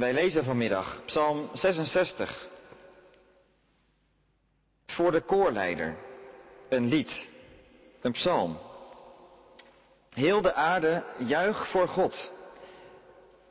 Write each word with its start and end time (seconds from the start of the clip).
Wij 0.00 0.12
lezen 0.12 0.44
vanmiddag 0.44 1.02
Psalm 1.04 1.48
66. 1.52 2.48
Voor 4.86 5.10
de 5.10 5.20
koorleider. 5.20 5.96
Een 6.68 6.86
lied. 6.86 7.28
Een 8.02 8.12
psalm. 8.12 8.58
Heel 10.10 10.42
de 10.42 10.54
aarde 10.54 11.04
juich 11.18 11.68
voor 11.68 11.88
God. 11.88 12.32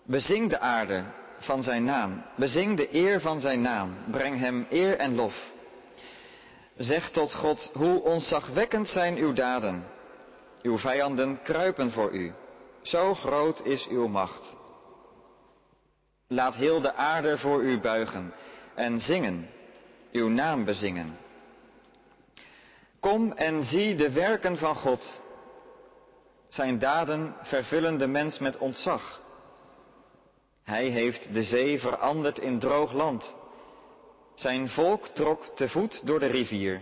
Bezing 0.03 0.49
de 0.49 0.59
aarde 0.59 1.03
van 1.39 1.63
zijn 1.63 1.83
naam. 1.83 2.23
Bezing 2.35 2.77
de 2.77 2.95
eer 2.95 3.21
van 3.21 3.39
zijn 3.39 3.61
naam. 3.61 3.97
Breng 4.11 4.39
hem 4.39 4.67
eer 4.69 4.97
en 4.97 5.15
lof. 5.15 5.51
Zeg 6.77 7.09
tot 7.09 7.33
God, 7.33 7.71
hoe 7.73 8.03
ontzagwekkend 8.03 8.87
zijn 8.87 9.17
uw 9.17 9.33
daden. 9.33 9.87
Uw 10.61 10.77
vijanden 10.77 11.41
kruipen 11.41 11.91
voor 11.91 12.11
u. 12.11 12.33
Zo 12.81 13.13
groot 13.13 13.65
is 13.65 13.87
uw 13.87 14.07
macht. 14.07 14.57
Laat 16.31 16.55
heel 16.55 16.81
de 16.81 16.93
aarde 16.93 17.37
voor 17.37 17.63
u 17.63 17.79
buigen 17.79 18.33
en 18.75 18.99
zingen, 18.99 19.49
uw 20.11 20.27
naam 20.27 20.65
bezingen. 20.65 21.17
Kom 22.99 23.31
en 23.31 23.63
zie 23.63 23.95
de 23.95 24.11
werken 24.11 24.57
van 24.57 24.75
God. 24.75 25.21
Zijn 26.47 26.79
daden 26.79 27.35
vervullen 27.41 27.97
de 27.97 28.07
mens 28.07 28.39
met 28.39 28.57
ontzag. 28.57 29.21
Hij 30.63 30.85
heeft 30.85 31.33
de 31.33 31.43
zee 31.43 31.79
veranderd 31.79 32.39
in 32.39 32.59
droog 32.59 32.93
land. 32.93 33.35
Zijn 34.35 34.69
volk 34.69 35.07
trok 35.07 35.43
te 35.55 35.69
voet 35.69 36.05
door 36.05 36.19
de 36.19 36.27
rivier. 36.27 36.81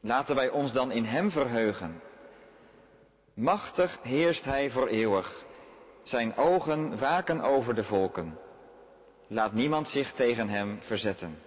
Laten 0.00 0.34
wij 0.34 0.50
ons 0.50 0.72
dan 0.72 0.92
in 0.92 1.04
Hem 1.04 1.30
verheugen. 1.30 2.00
Machtig 3.34 3.98
heerst 4.02 4.44
Hij 4.44 4.70
voor 4.70 4.88
eeuwig. 4.88 5.44
Zijn 6.04 6.36
ogen 6.36 6.98
waken 6.98 7.40
over 7.40 7.74
de 7.74 7.84
volken. 7.84 8.38
Laat 9.26 9.52
niemand 9.52 9.88
zich 9.88 10.12
tegen 10.12 10.48
Hem 10.48 10.78
verzetten. 10.82 11.38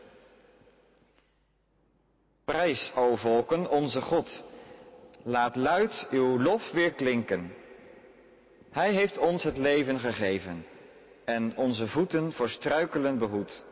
Prijs, 2.45 2.91
o 2.95 3.15
volken, 3.15 3.69
onze 3.69 4.01
God. 4.01 4.43
Laat 5.23 5.55
luid 5.55 6.07
uw 6.11 6.41
lof 6.41 6.71
weer 6.71 6.93
klinken. 6.93 7.53
Hij 8.71 8.91
heeft 8.91 9.17
ons 9.17 9.43
het 9.43 9.57
leven 9.57 9.99
gegeven 9.99 10.65
en 11.25 11.57
onze 11.57 11.87
voeten 11.87 12.33
voor 12.33 12.49
struikelen 12.49 13.17
behoed. 13.17 13.63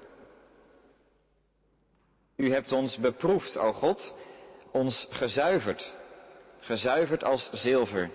U 2.36 2.52
hebt 2.52 2.72
ons 2.72 2.98
beproefd, 2.98 3.58
o 3.58 3.74
God, 3.74 4.14
ons 4.72 5.08
gezuiverd, 5.10 5.94
gezuiverd 6.60 7.24
als 7.24 7.50
zilver, 7.54 8.10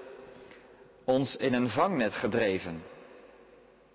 ons 1.10 1.36
in 1.36 1.54
een 1.54 1.68
vangnet 1.68 2.14
gedreven, 2.14 2.82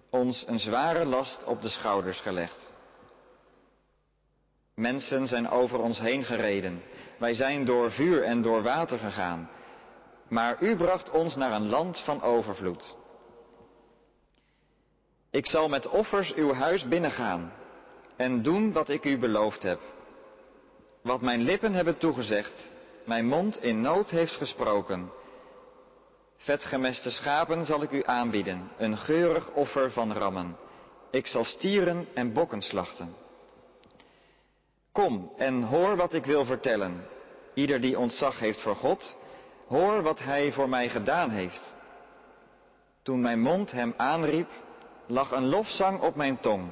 ons 0.10 0.44
een 0.48 0.60
zware 0.60 1.06
last 1.06 1.44
op 1.44 1.62
de 1.62 1.70
schouders 1.70 2.20
gelegd. 2.20 2.74
Mensen 4.74 5.28
zijn 5.28 5.50
over 5.50 5.80
ons 5.80 6.00
heen 6.00 6.24
gereden, 6.24 6.84
wij 7.18 7.34
zijn 7.34 7.66
door 7.66 7.92
vuur 7.92 8.24
en 8.24 8.42
door 8.42 8.64
water 8.64 9.00
gegaan, 9.00 9.50
maar 10.28 10.62
u 10.62 10.76
bracht 10.76 11.10
ons 11.10 11.36
naar 11.36 11.52
een 11.52 11.70
land 11.70 12.00
van 12.00 12.22
overvloed. 12.22 12.96
Ik 15.32 15.48
zal 15.48 15.70
met 15.70 15.88
offers 15.88 16.34
uw 16.34 16.54
huis 16.54 16.88
binnengaan 16.88 17.54
en 18.16 18.42
doen 18.42 18.72
wat 18.72 18.90
ik 18.90 19.06
u 19.06 19.18
beloofd 19.18 19.64
heb. 19.64 19.80
Wat 21.02 21.22
mijn 21.22 21.42
lippen 21.42 21.74
hebben 21.74 21.98
toegezegd, 21.98 22.74
mijn 23.06 23.26
mond 23.26 23.62
in 23.62 23.82
nood 23.82 24.10
heeft 24.10 24.36
gesproken. 24.36 25.12
Vetgemeste 26.38 27.12
schapen 27.12 27.66
zal 27.66 27.82
ik 27.82 27.92
u 27.92 28.04
aanbieden, 28.06 28.72
een 28.78 28.98
geurig 28.98 29.52
offer 29.52 29.92
van 29.92 30.14
rammen. 30.14 30.58
Ik 31.12 31.28
zal 31.28 31.44
stieren 31.44 32.08
en 32.14 32.34
bokken 32.34 32.62
slachten. 32.62 33.16
Kom 34.92 35.32
en 35.38 35.64
hoor 35.64 35.96
wat 35.96 36.14
ik 36.14 36.26
wil 36.26 36.46
vertellen. 36.46 37.08
Ieder 37.54 37.82
die 37.82 38.00
ontzag 38.00 38.40
heeft 38.40 38.62
voor 38.62 38.76
God, 38.76 39.18
hoor 39.68 40.02
wat 40.02 40.20
Hij 40.20 40.52
voor 40.52 40.70
mij 40.70 40.90
gedaan 40.90 41.30
heeft. 41.30 41.76
Toen 43.04 43.22
mijn 43.22 43.40
mond 43.40 43.72
Hem 43.72 43.94
aanriep, 43.98 44.50
lag 45.08 45.32
een 45.32 45.48
lofzang 45.48 46.02
op 46.02 46.16
mijn 46.16 46.40
tong. 46.40 46.72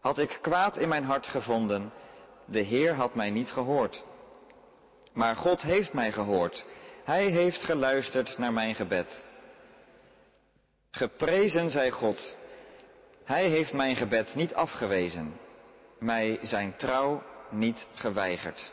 Had 0.00 0.18
ik 0.18 0.38
kwaad 0.42 0.76
in 0.76 0.88
mijn 0.88 1.04
hart 1.04 1.26
gevonden, 1.26 1.92
de 2.44 2.60
Heer 2.60 2.94
had 2.94 3.14
mij 3.14 3.30
niet 3.30 3.50
gehoord. 3.50 4.04
Maar 5.12 5.36
God 5.36 5.62
heeft 5.62 5.92
mij 5.92 6.12
gehoord. 6.12 6.64
Hij 7.10 7.26
heeft 7.26 7.64
geluisterd 7.64 8.38
naar 8.38 8.52
mijn 8.52 8.74
gebed. 8.74 9.24
Geprezen 10.90 11.70
zij 11.70 11.90
God. 11.90 12.36
Hij 13.24 13.48
heeft 13.48 13.72
mijn 13.72 13.96
gebed 13.96 14.34
niet 14.34 14.54
afgewezen, 14.54 15.32
mij 15.98 16.38
zijn 16.42 16.76
trouw 16.76 17.22
niet 17.48 17.86
geweigerd. 17.94 18.72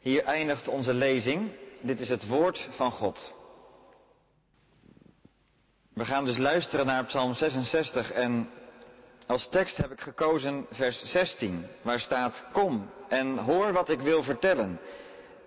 Hier 0.00 0.24
eindigt 0.24 0.68
onze 0.68 0.94
lezing. 0.94 1.50
Dit 1.80 2.00
is 2.00 2.08
het 2.08 2.26
woord 2.26 2.68
van 2.70 2.90
God. 2.90 3.34
We 5.94 6.04
gaan 6.04 6.24
dus 6.24 6.38
luisteren 6.38 6.86
naar 6.86 7.04
Psalm 7.04 7.34
66 7.34 8.12
en 8.12 8.50
als 9.26 9.48
tekst 9.48 9.76
heb 9.76 9.90
ik 9.90 10.00
gekozen 10.00 10.66
vers 10.70 11.04
16, 11.04 11.66
waar 11.82 12.00
staat: 12.00 12.44
Kom 12.52 12.90
en 13.08 13.38
hoor 13.38 13.72
wat 13.72 13.88
ik 13.88 14.00
wil 14.00 14.22
vertellen. 14.22 14.80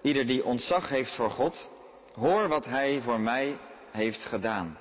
Ieder 0.01 0.27
die 0.27 0.45
ontzag 0.45 0.89
heeft 0.89 1.15
voor 1.15 1.29
God, 1.29 1.69
hoor 2.13 2.47
wat 2.47 2.65
Hij 2.65 3.01
voor 3.01 3.19
mij 3.19 3.57
heeft 3.91 4.25
gedaan. 4.25 4.77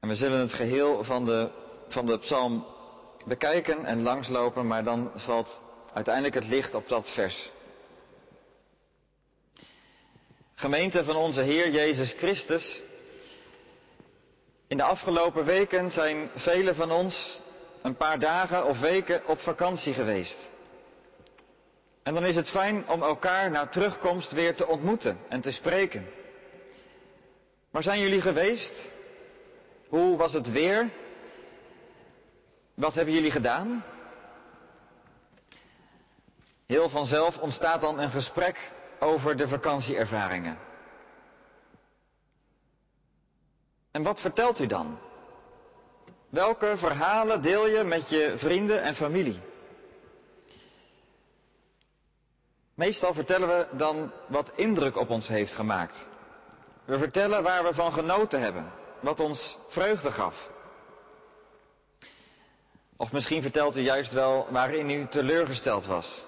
En 0.00 0.08
we 0.08 0.14
zullen 0.14 0.40
het 0.40 0.52
geheel 0.52 1.04
van 1.04 1.24
de, 1.24 1.50
van 1.88 2.06
de 2.06 2.18
psalm 2.18 2.66
bekijken 3.24 3.84
en 3.84 4.02
langslopen, 4.02 4.66
maar 4.66 4.84
dan 4.84 5.10
valt 5.14 5.62
uiteindelijk 5.92 6.34
het 6.34 6.46
licht 6.46 6.74
op 6.74 6.88
dat 6.88 7.10
vers. 7.10 7.50
Gemeente 10.54 11.04
van 11.04 11.16
onze 11.16 11.40
Heer 11.40 11.70
Jezus 11.70 12.12
Christus, 12.12 12.82
in 14.68 14.76
de 14.76 14.82
afgelopen 14.82 15.44
weken 15.44 15.90
zijn 15.90 16.30
velen 16.34 16.74
van 16.74 16.90
ons 16.90 17.40
een 17.82 17.96
paar 17.96 18.18
dagen 18.18 18.66
of 18.66 18.80
weken 18.80 19.26
op 19.26 19.38
vakantie 19.40 19.94
geweest. 19.94 20.50
En 22.02 22.14
dan 22.14 22.24
is 22.24 22.36
het 22.36 22.50
fijn 22.50 22.88
om 22.88 23.02
elkaar 23.02 23.50
na 23.50 23.66
terugkomst 23.66 24.32
weer 24.32 24.56
te 24.56 24.66
ontmoeten 24.66 25.18
en 25.28 25.40
te 25.40 25.50
spreken. 25.50 26.06
Waar 27.70 27.82
zijn 27.82 28.00
jullie 28.00 28.20
geweest? 28.20 28.90
Hoe 29.88 30.16
was 30.16 30.32
het 30.32 30.50
weer? 30.50 30.90
Wat 32.74 32.94
hebben 32.94 33.14
jullie 33.14 33.30
gedaan? 33.30 33.84
Heel 36.66 36.88
vanzelf 36.88 37.38
ontstaat 37.38 37.80
dan 37.80 37.98
een 37.98 38.10
gesprek 38.10 38.70
over 38.98 39.36
de 39.36 39.48
vakantieervaringen. 39.48 40.58
En 43.90 44.02
wat 44.02 44.20
vertelt 44.20 44.60
u 44.60 44.66
dan? 44.66 44.98
Welke 46.28 46.76
verhalen 46.76 47.42
deel 47.42 47.66
je 47.66 47.84
met 47.84 48.08
je 48.08 48.34
vrienden 48.36 48.82
en 48.82 48.94
familie? 48.94 49.40
Meestal 52.80 53.14
vertellen 53.14 53.48
we 53.48 53.76
dan 53.76 54.12
wat 54.26 54.50
indruk 54.54 54.96
op 54.96 55.10
ons 55.10 55.28
heeft 55.28 55.52
gemaakt. 55.52 56.08
We 56.84 56.98
vertellen 56.98 57.42
waar 57.42 57.64
we 57.64 57.74
van 57.74 57.92
genoten 57.92 58.40
hebben, 58.40 58.72
wat 59.00 59.20
ons 59.20 59.58
vreugde 59.68 60.10
gaf. 60.10 60.50
Of 62.96 63.12
misschien 63.12 63.42
vertelt 63.42 63.76
u 63.76 63.80
juist 63.80 64.12
wel 64.12 64.46
waarin 64.50 64.90
u 64.90 65.08
teleurgesteld 65.08 65.86
was. 65.86 66.26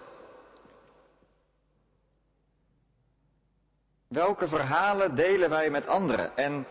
Welke 4.09 4.49
verhalen 4.49 5.15
delen 5.15 5.51
wij 5.51 5.71
met 5.71 5.87
anderen 5.87 6.37
en 6.37 6.67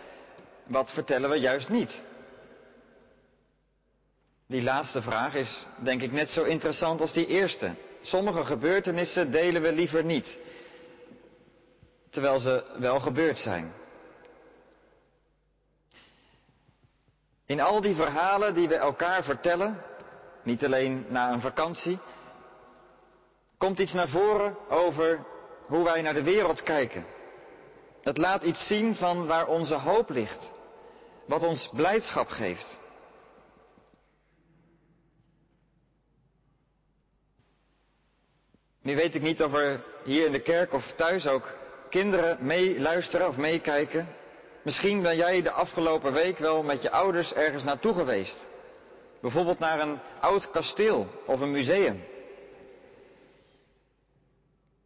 wat 0.63 0.91
vertellen 0.91 1.29
we 1.29 1.35
juist 1.35 1.69
niet? 1.69 2.03
Die 4.47 4.63
laatste 4.63 5.01
vraag 5.01 5.33
is 5.33 5.65
denk 5.77 6.01
ik 6.01 6.11
net 6.11 6.29
zo 6.29 6.43
interessant 6.43 7.01
als 7.01 7.13
die 7.13 7.27
eerste. 7.27 7.71
Sommige 8.01 8.43
gebeurtenissen 8.43 9.31
delen 9.31 9.61
we 9.61 9.71
liever 9.71 10.03
niet, 10.03 10.39
terwijl 12.09 12.39
ze 12.39 12.63
wel 12.77 12.99
gebeurd 12.99 13.39
zijn. 13.39 13.73
In 17.45 17.61
al 17.61 17.81
die 17.81 17.95
verhalen 17.95 18.53
die 18.53 18.67
we 18.67 18.75
elkaar 18.75 19.23
vertellen, 19.23 19.83
niet 20.43 20.65
alleen 20.65 21.05
na 21.09 21.31
een 21.31 21.41
vakantie, 21.41 21.99
komt 23.57 23.79
iets 23.79 23.93
naar 23.93 24.09
voren 24.09 24.57
over 24.69 25.25
hoe 25.65 25.83
wij 25.83 26.01
naar 26.01 26.13
de 26.13 26.23
wereld 26.23 26.63
kijken. 26.63 27.05
Het 28.01 28.17
laat 28.17 28.43
iets 28.43 28.67
zien 28.67 28.95
van 28.95 29.27
waar 29.27 29.47
onze 29.47 29.75
hoop 29.75 30.09
ligt, 30.09 30.51
wat 31.25 31.43
ons 31.43 31.69
blijdschap 31.75 32.27
geeft. 32.27 32.80
Nu 38.81 38.95
weet 38.95 39.15
ik 39.15 39.21
niet 39.21 39.43
of 39.43 39.53
er 39.53 39.83
hier 40.03 40.25
in 40.25 40.31
de 40.31 40.41
kerk 40.41 40.73
of 40.73 40.93
thuis 40.95 41.27
ook 41.27 41.49
kinderen 41.89 42.37
meeluisteren 42.45 43.27
of 43.27 43.37
meekijken. 43.37 44.07
Misschien 44.63 45.01
ben 45.01 45.15
jij 45.15 45.41
de 45.41 45.51
afgelopen 45.51 46.13
week 46.13 46.37
wel 46.37 46.63
met 46.63 46.81
je 46.81 46.91
ouders 46.91 47.33
ergens 47.33 47.63
naartoe 47.63 47.93
geweest. 47.93 48.49
Bijvoorbeeld 49.21 49.59
naar 49.59 49.79
een 49.79 49.99
oud 50.19 50.49
kasteel 50.49 51.07
of 51.25 51.39
een 51.39 51.51
museum. 51.51 52.03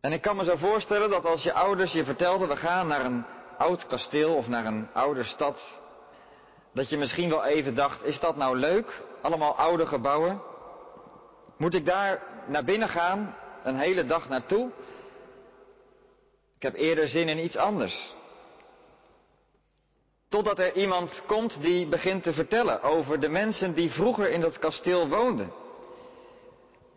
En 0.01 0.12
ik 0.12 0.21
kan 0.21 0.36
me 0.36 0.44
zo 0.44 0.56
voorstellen 0.56 1.09
dat 1.09 1.25
als 1.25 1.44
je 1.44 1.53
ouders 1.53 1.94
je 1.94 2.03
vertelden, 2.03 2.48
we 2.48 2.56
gaan 2.56 2.88
naar 2.88 3.06
een 3.06 3.25
oud 3.57 3.88
kasteel 3.88 4.36
of 4.36 4.48
naar 4.48 4.65
een 4.65 4.88
oude 4.94 5.24
stad, 5.24 5.80
dat 6.74 6.89
je 6.89 6.98
misschien 6.98 7.30
wel 7.30 7.44
even 7.44 7.75
dacht, 7.75 8.03
is 8.03 8.19
dat 8.19 8.36
nou 8.36 8.57
leuk? 8.57 9.03
Allemaal 9.21 9.56
oude 9.56 9.86
gebouwen. 9.86 10.41
Moet 11.57 11.74
ik 11.74 11.86
daar 11.86 12.24
naar 12.48 12.63
binnen 12.63 12.89
gaan, 12.89 13.36
een 13.65 13.75
hele 13.75 14.06
dag 14.06 14.29
naartoe? 14.29 14.71
Ik 16.56 16.62
heb 16.62 16.75
eerder 16.75 17.07
zin 17.07 17.29
in 17.29 17.44
iets 17.44 17.56
anders. 17.56 18.13
Totdat 20.29 20.59
er 20.59 20.73
iemand 20.73 21.23
komt 21.27 21.62
die 21.62 21.88
begint 21.88 22.23
te 22.23 22.33
vertellen 22.33 22.81
over 22.81 23.19
de 23.19 23.29
mensen 23.29 23.73
die 23.73 23.91
vroeger 23.91 24.29
in 24.29 24.41
dat 24.41 24.59
kasteel 24.59 25.07
woonden. 25.07 25.53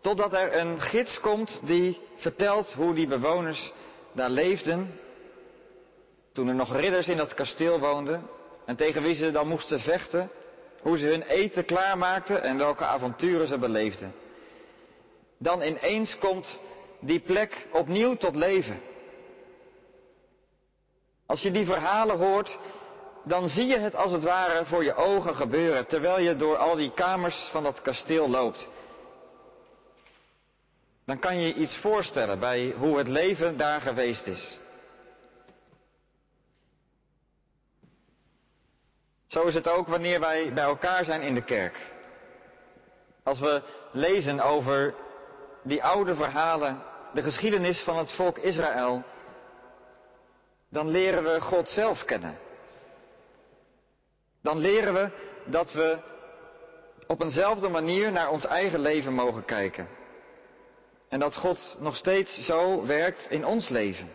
Totdat 0.01 0.33
er 0.33 0.57
een 0.57 0.81
gids 0.81 1.19
komt 1.19 1.61
die 1.65 1.99
vertelt 2.15 2.73
hoe 2.73 2.93
die 2.93 3.07
bewoners 3.07 3.71
daar 4.11 4.29
leefden. 4.29 4.99
Toen 6.33 6.47
er 6.47 6.55
nog 6.55 6.75
ridders 6.75 7.07
in 7.07 7.17
dat 7.17 7.33
kasteel 7.33 7.79
woonden. 7.79 8.27
En 8.65 8.75
tegen 8.75 9.01
wie 9.01 9.15
ze 9.15 9.31
dan 9.31 9.47
moesten 9.47 9.79
vechten. 9.79 10.29
Hoe 10.81 10.97
ze 10.97 11.05
hun 11.05 11.21
eten 11.21 11.65
klaarmaakten 11.65 12.41
en 12.41 12.57
welke 12.57 12.85
avonturen 12.85 13.47
ze 13.47 13.57
beleefden. 13.57 14.13
Dan 15.39 15.61
ineens 15.61 16.17
komt 16.17 16.61
die 16.99 17.19
plek 17.19 17.67
opnieuw 17.71 18.15
tot 18.15 18.35
leven. 18.35 18.81
Als 21.25 21.41
je 21.41 21.51
die 21.51 21.65
verhalen 21.65 22.17
hoort, 22.17 22.59
dan 23.23 23.47
zie 23.47 23.67
je 23.67 23.77
het 23.77 23.95
als 23.95 24.11
het 24.11 24.23
ware 24.23 24.65
voor 24.65 24.83
je 24.83 24.93
ogen 24.93 25.35
gebeuren 25.35 25.87
terwijl 25.87 26.19
je 26.19 26.35
door 26.35 26.57
al 26.57 26.75
die 26.75 26.93
kamers 26.93 27.49
van 27.51 27.63
dat 27.63 27.81
kasteel 27.81 28.29
loopt. 28.29 28.69
Dan 31.05 31.19
kan 31.19 31.35
je 31.35 31.47
je 31.47 31.53
iets 31.53 31.77
voorstellen 31.77 32.39
bij 32.39 32.73
hoe 32.77 32.97
het 32.97 33.07
leven 33.07 33.57
daar 33.57 33.81
geweest 33.81 34.27
is. 34.27 34.59
Zo 39.27 39.43
is 39.43 39.53
het 39.53 39.67
ook 39.67 39.87
wanneer 39.87 40.19
wij 40.19 40.53
bij 40.53 40.63
elkaar 40.63 41.05
zijn 41.05 41.21
in 41.21 41.33
de 41.33 41.43
kerk. 41.43 41.93
Als 43.23 43.39
we 43.39 43.61
lezen 43.91 44.39
over 44.39 44.95
die 45.63 45.83
oude 45.83 46.15
verhalen, 46.15 46.81
de 47.13 47.21
geschiedenis 47.21 47.81
van 47.81 47.97
het 47.97 48.11
volk 48.11 48.37
Israël, 48.37 49.03
dan 50.69 50.87
leren 50.87 51.23
we 51.23 51.41
God 51.41 51.69
zelf 51.69 52.05
kennen. 52.05 52.37
Dan 54.41 54.57
leren 54.57 54.93
we 54.93 55.09
dat 55.45 55.73
we 55.73 55.97
op 57.07 57.21
eenzelfde 57.21 57.69
manier 57.69 58.11
naar 58.11 58.29
ons 58.29 58.45
eigen 58.45 58.79
leven 58.79 59.13
mogen 59.13 59.45
kijken. 59.45 59.87
En 61.09 61.19
dat 61.19 61.35
God 61.35 61.75
nog 61.79 61.95
steeds 61.95 62.45
zo 62.45 62.85
werkt 62.85 63.27
in 63.29 63.45
ons 63.45 63.69
leven. 63.69 64.09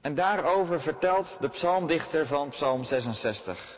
En 0.00 0.14
daarover 0.14 0.80
vertelt 0.80 1.36
de 1.40 1.48
psalmdichter 1.48 2.26
van 2.26 2.48
Psalm 2.48 2.84
66. 2.84 3.77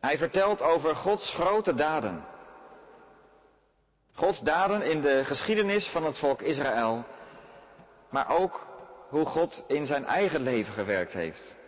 Hij 0.00 0.18
vertelt 0.18 0.62
over 0.62 0.96
Gods 0.96 1.30
grote 1.30 1.74
daden. 1.74 2.24
Gods 4.12 4.40
daden 4.40 4.82
in 4.82 5.00
de 5.00 5.24
geschiedenis 5.24 5.88
van 5.88 6.04
het 6.04 6.18
volk 6.18 6.42
Israël, 6.42 7.04
maar 8.10 8.28
ook 8.28 8.66
hoe 9.08 9.24
God 9.24 9.64
in 9.66 9.86
zijn 9.86 10.04
eigen 10.04 10.40
leven 10.40 10.72
gewerkt 10.72 11.12
heeft. 11.12 11.58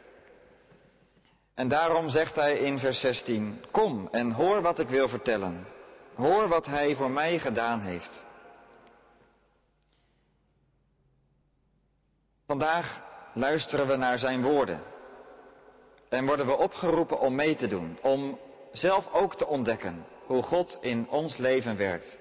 En 1.54 1.68
daarom 1.68 2.08
zegt 2.08 2.34
hij 2.34 2.58
in 2.58 2.78
vers 2.78 3.00
16, 3.00 3.64
kom 3.70 4.08
en 4.10 4.32
hoor 4.32 4.62
wat 4.62 4.78
ik 4.78 4.88
wil 4.88 5.08
vertellen. 5.08 5.66
Hoor 6.14 6.48
wat 6.48 6.66
hij 6.66 6.96
voor 6.96 7.10
mij 7.10 7.38
gedaan 7.38 7.80
heeft. 7.80 8.26
Vandaag 12.46 13.00
luisteren 13.34 13.86
we 13.86 13.96
naar 13.96 14.18
zijn 14.18 14.42
woorden. 14.42 14.91
En 16.12 16.26
worden 16.26 16.46
we 16.46 16.56
opgeroepen 16.56 17.20
om 17.20 17.34
mee 17.34 17.56
te 17.56 17.68
doen, 17.68 17.98
om 18.02 18.38
zelf 18.72 19.12
ook 19.12 19.36
te 19.36 19.46
ontdekken 19.46 20.06
hoe 20.26 20.42
God 20.42 20.78
in 20.80 21.08
ons 21.08 21.36
leven 21.36 21.76
werkt. 21.76 22.18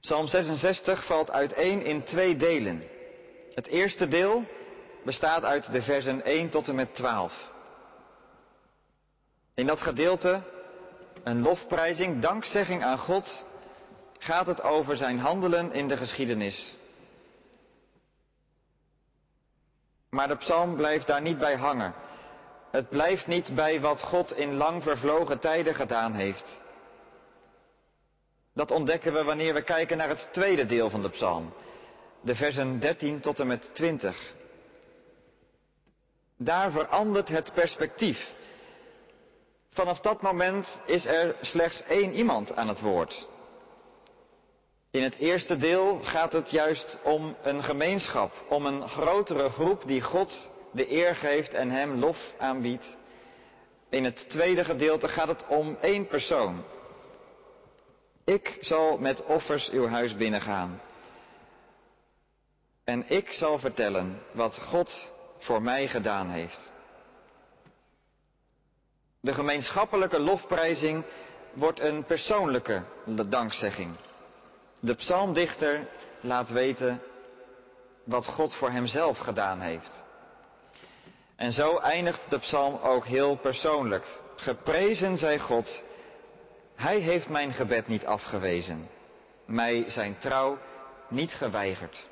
Psalm 0.00 0.26
66 0.26 1.06
valt 1.06 1.30
uiteen 1.30 1.84
in 1.84 2.02
twee 2.04 2.36
delen. 2.36 2.82
Het 3.54 3.66
eerste 3.66 4.08
deel 4.08 4.44
bestaat 5.04 5.44
uit 5.44 5.72
de 5.72 5.82
versen 5.82 6.24
1 6.24 6.48
tot 6.48 6.68
en 6.68 6.74
met 6.74 6.94
12. 6.94 7.52
In 9.54 9.66
dat 9.66 9.80
gedeelte, 9.80 10.42
een 11.24 11.42
lofprijzing, 11.42 12.22
dankzegging 12.22 12.82
aan 12.82 12.98
God, 12.98 13.46
gaat 14.18 14.46
het 14.46 14.62
over 14.62 14.96
zijn 14.96 15.18
handelen 15.18 15.72
in 15.72 15.88
de 15.88 15.96
geschiedenis. 15.96 16.76
Maar 20.14 20.28
de 20.28 20.36
psalm 20.36 20.76
blijft 20.76 21.06
daar 21.06 21.20
niet 21.20 21.38
bij 21.38 21.56
hangen. 21.56 21.94
Het 22.70 22.88
blijft 22.88 23.26
niet 23.26 23.54
bij 23.54 23.80
wat 23.80 24.00
God 24.00 24.36
in 24.36 24.54
lang 24.54 24.82
vervlogen 24.82 25.38
tijden 25.38 25.74
gedaan 25.74 26.12
heeft. 26.12 26.60
Dat 28.54 28.70
ontdekken 28.70 29.12
we 29.12 29.24
wanneer 29.24 29.54
we 29.54 29.62
kijken 29.62 29.96
naar 29.96 30.08
het 30.08 30.28
tweede 30.32 30.66
deel 30.66 30.90
van 30.90 31.02
de 31.02 31.08
psalm, 31.08 31.52
de 32.20 32.34
versen 32.34 32.80
13 32.80 33.20
tot 33.20 33.40
en 33.40 33.46
met 33.46 33.74
20. 33.74 34.34
Daar 36.36 36.70
verandert 36.70 37.28
het 37.28 37.52
perspectief. 37.54 38.30
Vanaf 39.70 40.00
dat 40.00 40.22
moment 40.22 40.80
is 40.86 41.06
er 41.06 41.34
slechts 41.40 41.82
één 41.82 42.12
iemand 42.12 42.56
aan 42.56 42.68
het 42.68 42.80
woord. 42.80 43.28
In 44.92 45.02
het 45.02 45.16
eerste 45.16 45.56
deel 45.56 45.98
gaat 46.02 46.32
het 46.32 46.50
juist 46.50 46.98
om 47.02 47.36
een 47.42 47.62
gemeenschap, 47.62 48.32
om 48.48 48.66
een 48.66 48.88
grotere 48.88 49.48
groep 49.48 49.82
die 49.86 50.00
God 50.00 50.50
de 50.72 50.90
eer 50.90 51.16
geeft 51.16 51.54
en 51.54 51.70
hem 51.70 51.98
lof 51.98 52.34
aanbiedt. 52.38 52.98
In 53.88 54.04
het 54.04 54.28
tweede 54.28 54.64
gedeelte 54.64 55.08
gaat 55.08 55.28
het 55.28 55.46
om 55.46 55.76
één 55.80 56.06
persoon. 56.06 56.64
Ik 58.24 58.58
zal 58.60 58.98
met 58.98 59.24
offers 59.24 59.70
uw 59.70 59.86
huis 59.86 60.16
binnengaan. 60.16 60.80
En 62.84 63.08
ik 63.08 63.30
zal 63.30 63.58
vertellen 63.58 64.22
wat 64.32 64.58
God 64.58 65.12
voor 65.38 65.62
mij 65.62 65.88
gedaan 65.88 66.28
heeft. 66.28 66.72
De 69.20 69.32
gemeenschappelijke 69.32 70.20
lofprijzing 70.20 71.04
wordt 71.52 71.80
een 71.80 72.04
persoonlijke 72.04 72.84
dankzegging. 73.28 73.96
De 74.84 74.94
psalmdichter 74.94 75.88
laat 76.20 76.50
weten 76.50 77.02
wat 78.04 78.26
God 78.26 78.54
voor 78.54 78.70
hemzelf 78.70 79.18
gedaan 79.18 79.60
heeft. 79.60 80.04
En 81.36 81.52
zo 81.52 81.78
eindigt 81.78 82.30
de 82.30 82.38
psalm 82.38 82.76
ook 82.82 83.04
heel 83.04 83.36
persoonlijk. 83.36 84.18
Geprezen 84.36 85.18
zij 85.18 85.38
God, 85.38 85.82
Hij 86.74 86.98
heeft 86.98 87.28
mijn 87.28 87.52
gebed 87.52 87.86
niet 87.86 88.06
afgewezen, 88.06 88.88
mij 89.44 89.90
zijn 89.90 90.18
trouw 90.18 90.58
niet 91.08 91.32
geweigerd. 91.32 92.06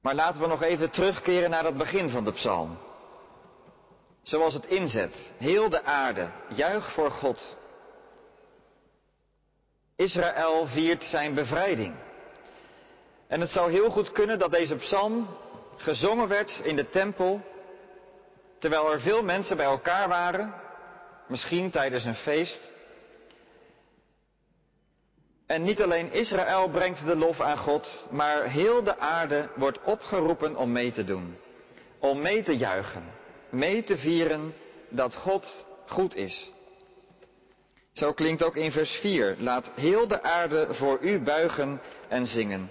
Maar 0.00 0.14
laten 0.14 0.40
we 0.40 0.46
nog 0.46 0.62
even 0.62 0.90
terugkeren 0.90 1.50
naar 1.50 1.64
het 1.64 1.76
begin 1.76 2.08
van 2.08 2.24
de 2.24 2.32
psalm. 2.32 2.78
Zoals 4.22 4.54
het 4.54 4.66
inzet. 4.66 5.32
Heel 5.38 5.68
de 5.68 5.84
aarde, 5.84 6.30
juich 6.48 6.92
voor 6.92 7.10
God. 7.10 7.60
Israël 9.96 10.66
viert 10.66 11.04
zijn 11.04 11.34
bevrijding. 11.34 11.94
En 13.26 13.40
het 13.40 13.50
zou 13.50 13.70
heel 13.70 13.90
goed 13.90 14.12
kunnen 14.12 14.38
dat 14.38 14.50
deze 14.50 14.76
psalm 14.76 15.28
gezongen 15.76 16.28
werd 16.28 16.60
in 16.64 16.76
de 16.76 16.88
tempel, 16.88 17.40
terwijl 18.58 18.92
er 18.92 19.00
veel 19.00 19.22
mensen 19.22 19.56
bij 19.56 19.66
elkaar 19.66 20.08
waren, 20.08 20.54
misschien 21.28 21.70
tijdens 21.70 22.04
een 22.04 22.14
feest. 22.14 22.72
En 25.46 25.62
niet 25.62 25.82
alleen 25.82 26.12
Israël 26.12 26.68
brengt 26.68 27.06
de 27.06 27.16
lof 27.16 27.40
aan 27.40 27.58
God, 27.58 28.08
maar 28.10 28.42
heel 28.42 28.82
de 28.82 28.98
aarde 28.98 29.48
wordt 29.54 29.82
opgeroepen 29.82 30.56
om 30.56 30.72
mee 30.72 30.92
te 30.92 31.04
doen, 31.04 31.36
om 31.98 32.20
mee 32.20 32.42
te 32.42 32.56
juichen 32.56 33.20
mee 33.52 33.82
te 33.82 33.96
vieren 33.96 34.54
dat 34.88 35.14
God 35.14 35.66
goed 35.86 36.14
is. 36.14 36.52
Zo 37.92 38.12
klinkt 38.12 38.42
ook 38.42 38.56
in 38.56 38.72
vers 38.72 38.94
4. 38.94 39.36
Laat 39.38 39.70
heel 39.74 40.08
de 40.08 40.22
aarde 40.22 40.74
voor 40.74 40.98
u 41.00 41.18
buigen 41.18 41.80
en 42.08 42.26
zingen. 42.26 42.70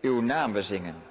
Uw 0.00 0.20
naam 0.20 0.52
bezingen. 0.52 1.02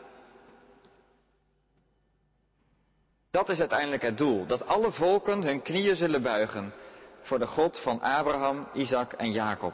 Dat 3.31 3.49
is 3.49 3.59
uiteindelijk 3.59 4.01
het 4.01 4.17
doel. 4.17 4.45
Dat 4.45 4.67
alle 4.67 4.91
volken 4.91 5.43
hun 5.43 5.61
knieën 5.61 5.95
zullen 5.95 6.21
buigen 6.21 6.73
voor 7.21 7.39
de 7.39 7.47
God 7.47 7.79
van 7.79 8.01
Abraham, 8.01 8.67
Isaac 8.73 9.13
en 9.13 9.31
Jacob. 9.31 9.73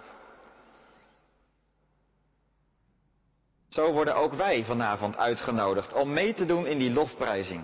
Zo 3.69 3.91
worden 3.91 4.15
ook 4.15 4.33
wij 4.33 4.63
vanavond 4.63 5.17
uitgenodigd 5.17 5.93
om 5.93 6.13
mee 6.13 6.33
te 6.33 6.45
doen 6.45 6.65
in 6.65 6.77
die 6.77 6.91
lofprijzing. 6.91 7.63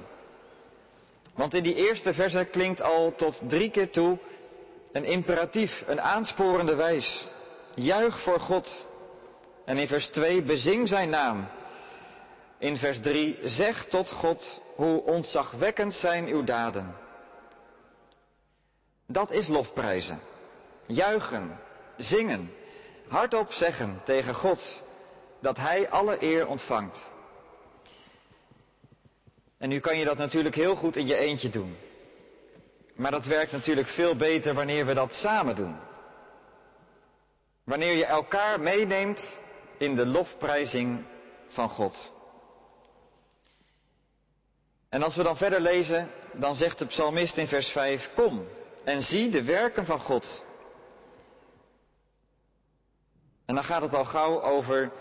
Want 1.35 1.53
in 1.53 1.63
die 1.63 1.75
eerste 1.75 2.13
verse 2.13 2.47
klinkt 2.51 2.81
al 2.81 3.15
tot 3.15 3.41
drie 3.47 3.71
keer 3.71 3.89
toe 3.89 4.17
een 4.91 5.05
imperatief, 5.05 5.83
een 5.87 6.01
aansporende 6.01 6.75
wijs. 6.75 7.27
Juich 7.75 8.21
voor 8.21 8.39
God. 8.39 8.87
En 9.65 9.77
in 9.77 9.87
vers 9.87 10.07
2 10.07 10.41
bezing 10.41 10.89
zijn 10.89 11.09
naam. 11.09 11.47
In 12.57 12.77
vers 12.77 12.99
3 13.01 13.39
zeg 13.43 13.85
tot 13.85 14.11
God 14.11 14.61
hoe 14.75 15.03
ontzagwekkend 15.03 15.93
zijn 15.93 16.27
uw 16.27 16.43
daden. 16.43 16.95
Dat 19.07 19.31
is 19.31 19.47
lofprijzen. 19.47 20.19
Juichen, 20.85 21.59
zingen, 21.97 22.51
hardop 23.07 23.51
zeggen 23.51 24.01
tegen 24.03 24.33
God 24.33 24.83
dat 25.39 25.57
Hij 25.57 25.89
alle 25.89 26.23
eer 26.23 26.47
ontvangt. 26.47 27.11
En 29.57 29.69
nu 29.69 29.79
kan 29.79 29.97
je 29.97 30.05
dat 30.05 30.17
natuurlijk 30.17 30.55
heel 30.55 30.75
goed 30.75 30.95
in 30.95 31.07
je 31.07 31.15
eentje 31.15 31.49
doen. 31.49 31.75
Maar 33.01 33.11
dat 33.11 33.25
werkt 33.25 33.51
natuurlijk 33.51 33.87
veel 33.87 34.15
beter 34.15 34.53
wanneer 34.53 34.85
we 34.85 34.93
dat 34.93 35.13
samen 35.13 35.55
doen. 35.55 35.79
Wanneer 37.63 37.93
je 37.93 38.05
elkaar 38.05 38.59
meeneemt 38.59 39.39
in 39.77 39.95
de 39.95 40.05
lofprijzing 40.05 41.05
van 41.47 41.69
God. 41.69 42.13
En 44.89 45.03
als 45.03 45.15
we 45.15 45.23
dan 45.23 45.37
verder 45.37 45.61
lezen, 45.61 46.09
dan 46.33 46.55
zegt 46.55 46.79
de 46.79 46.85
psalmist 46.85 47.37
in 47.37 47.47
vers 47.47 47.67
5, 47.67 48.09
kom 48.15 48.47
en 48.83 49.01
zie 49.01 49.29
de 49.29 49.43
werken 49.43 49.85
van 49.85 49.99
God. 49.99 50.45
En 53.45 53.55
dan 53.55 53.63
gaat 53.63 53.81
het 53.81 53.93
al 53.93 54.05
gauw 54.05 54.41
over 54.41 54.91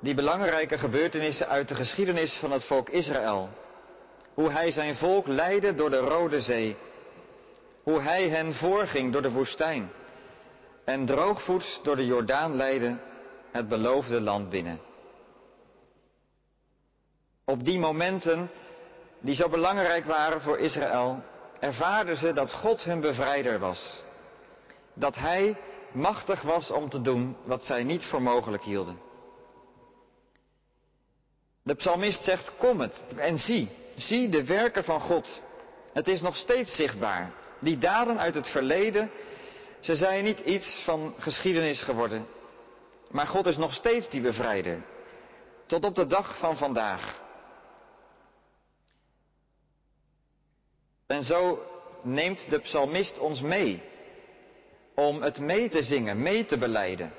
die 0.00 0.14
belangrijke 0.14 0.78
gebeurtenissen 0.78 1.48
uit 1.48 1.68
de 1.68 1.74
geschiedenis 1.74 2.34
van 2.34 2.52
het 2.52 2.64
volk 2.64 2.88
Israël. 2.88 3.48
Hoe 4.34 4.50
hij 4.50 4.70
zijn 4.70 4.96
volk 4.96 5.26
leidde 5.26 5.74
door 5.74 5.90
de 5.90 5.98
Rode 5.98 6.40
Zee. 6.40 6.76
Hoe 7.82 8.00
hij 8.00 8.28
hen 8.28 8.54
voorging 8.54 9.12
door 9.12 9.22
de 9.22 9.30
woestijn. 9.30 9.90
En 10.84 11.06
droogvoets 11.06 11.80
door 11.82 11.96
de 11.96 12.06
Jordaan 12.06 12.56
leidde 12.56 12.98
het 13.52 13.68
beloofde 13.68 14.20
land 14.20 14.48
binnen. 14.48 14.80
Op 17.44 17.64
die 17.64 17.78
momenten 17.78 18.50
die 19.20 19.34
zo 19.34 19.48
belangrijk 19.48 20.04
waren 20.04 20.40
voor 20.40 20.58
Israël, 20.58 21.22
ervaarden 21.60 22.16
ze 22.16 22.32
dat 22.32 22.52
God 22.52 22.84
hun 22.84 23.00
bevrijder 23.00 23.58
was. 23.58 24.02
Dat 24.94 25.14
Hij 25.14 25.56
machtig 25.92 26.42
was 26.42 26.70
om 26.70 26.88
te 26.88 27.00
doen 27.00 27.36
wat 27.44 27.64
zij 27.64 27.84
niet 27.84 28.04
voor 28.04 28.22
mogelijk 28.22 28.62
hielden. 28.62 29.00
De 31.62 31.74
psalmist 31.74 32.24
zegt, 32.24 32.56
kom 32.58 32.80
het 32.80 33.02
en 33.16 33.38
zie, 33.38 33.68
zie 33.96 34.28
de 34.28 34.44
werken 34.44 34.84
van 34.84 35.00
God. 35.00 35.42
Het 35.92 36.08
is 36.08 36.20
nog 36.20 36.36
steeds 36.36 36.76
zichtbaar. 36.76 37.32
Die 37.62 37.78
daden 37.78 38.18
uit 38.18 38.34
het 38.34 38.48
verleden, 38.48 39.10
ze 39.80 39.96
zijn 39.96 40.24
niet 40.24 40.40
iets 40.40 40.82
van 40.84 41.14
geschiedenis 41.18 41.80
geworden. 41.80 42.26
Maar 43.10 43.26
God 43.26 43.46
is 43.46 43.56
nog 43.56 43.74
steeds 43.74 44.10
die 44.10 44.20
bevrijder. 44.20 44.82
Tot 45.66 45.84
op 45.84 45.94
de 45.94 46.06
dag 46.06 46.38
van 46.38 46.56
vandaag. 46.56 47.20
En 51.06 51.22
zo 51.22 51.62
neemt 52.02 52.50
de 52.50 52.58
psalmist 52.58 53.18
ons 53.18 53.40
mee 53.40 53.82
om 54.94 55.22
het 55.22 55.38
mee 55.38 55.68
te 55.68 55.82
zingen, 55.82 56.22
mee 56.22 56.44
te 56.44 56.58
beleiden. 56.58 57.12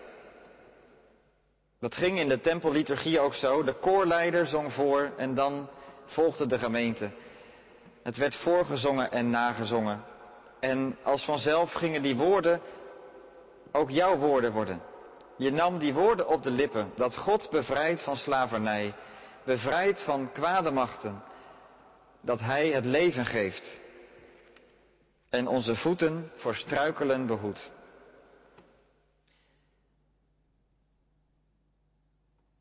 Dat 1.79 1.95
ging 1.95 2.19
in 2.19 2.27
de 2.27 2.39
tempelliturgie 2.39 3.19
ook 3.19 3.33
zo. 3.33 3.63
De 3.63 3.73
koorleider 3.73 4.47
zong 4.47 4.73
voor 4.73 5.11
en 5.17 5.33
dan 5.33 5.69
volgde 6.05 6.45
de 6.45 6.57
gemeente. 6.57 7.11
Het 8.03 8.17
werd 8.17 8.35
voorgezongen 8.35 9.11
en 9.11 9.29
nagezongen. 9.29 10.03
En 10.63 10.97
als 11.03 11.25
vanzelf 11.25 11.71
gingen 11.71 12.01
die 12.01 12.15
woorden 12.15 12.61
ook 13.71 13.89
jouw 13.89 14.17
woorden 14.17 14.51
worden. 14.51 14.81
Je 15.37 15.51
nam 15.51 15.77
die 15.79 15.93
woorden 15.93 16.27
op 16.27 16.43
de 16.43 16.51
lippen, 16.51 16.91
dat 16.95 17.17
God 17.17 17.49
bevrijdt 17.49 18.03
van 18.03 18.15
slavernij, 18.15 18.93
bevrijdt 19.45 20.03
van 20.03 20.31
kwade 20.31 20.71
machten, 20.71 21.23
dat 22.21 22.39
Hij 22.39 22.71
het 22.71 22.85
leven 22.85 23.25
geeft 23.25 23.81
en 25.29 25.47
onze 25.47 25.75
voeten 25.75 26.31
voor 26.35 26.55
struikelen 26.55 27.25
behoedt. 27.25 27.71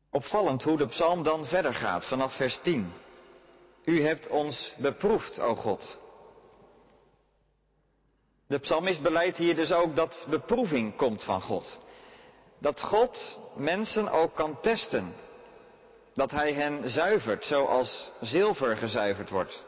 Opvallend 0.09 0.63
hoe 0.63 0.77
de 0.77 0.87
psalm 0.87 1.23
dan 1.23 1.45
verder 1.45 1.73
gaat 1.73 2.05
vanaf 2.05 2.35
vers 2.35 2.59
10. 2.61 2.93
U 3.85 4.01
hebt 4.01 4.27
ons 4.27 4.73
beproefd, 4.77 5.39
o 5.39 5.55
God. 5.55 6.01
De 8.47 8.59
psalmist 8.59 9.01
beleidt 9.01 9.37
hier 9.37 9.55
dus 9.55 9.71
ook 9.71 9.95
dat 9.95 10.25
beproeving 10.29 10.95
komt 10.95 11.23
van 11.23 11.41
God. 11.41 11.81
Dat 12.59 12.81
God 12.81 13.39
mensen 13.55 14.09
ook 14.11 14.35
kan 14.35 14.61
testen. 14.61 15.13
Dat 16.13 16.31
hij 16.31 16.53
hen 16.53 16.89
zuivert 16.89 17.45
zoals 17.45 18.11
zilver 18.21 18.77
gezuiverd 18.77 19.29
wordt. 19.29 19.63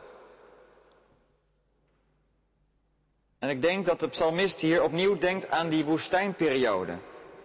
En 3.40 3.50
ik 3.50 3.62
denk 3.62 3.86
dat 3.86 4.00
de 4.00 4.08
psalmist 4.08 4.60
hier 4.60 4.84
opnieuw 4.84 5.18
denkt 5.18 5.50
aan 5.50 5.70
die 5.70 5.86
woestijnperiode. 5.86 6.98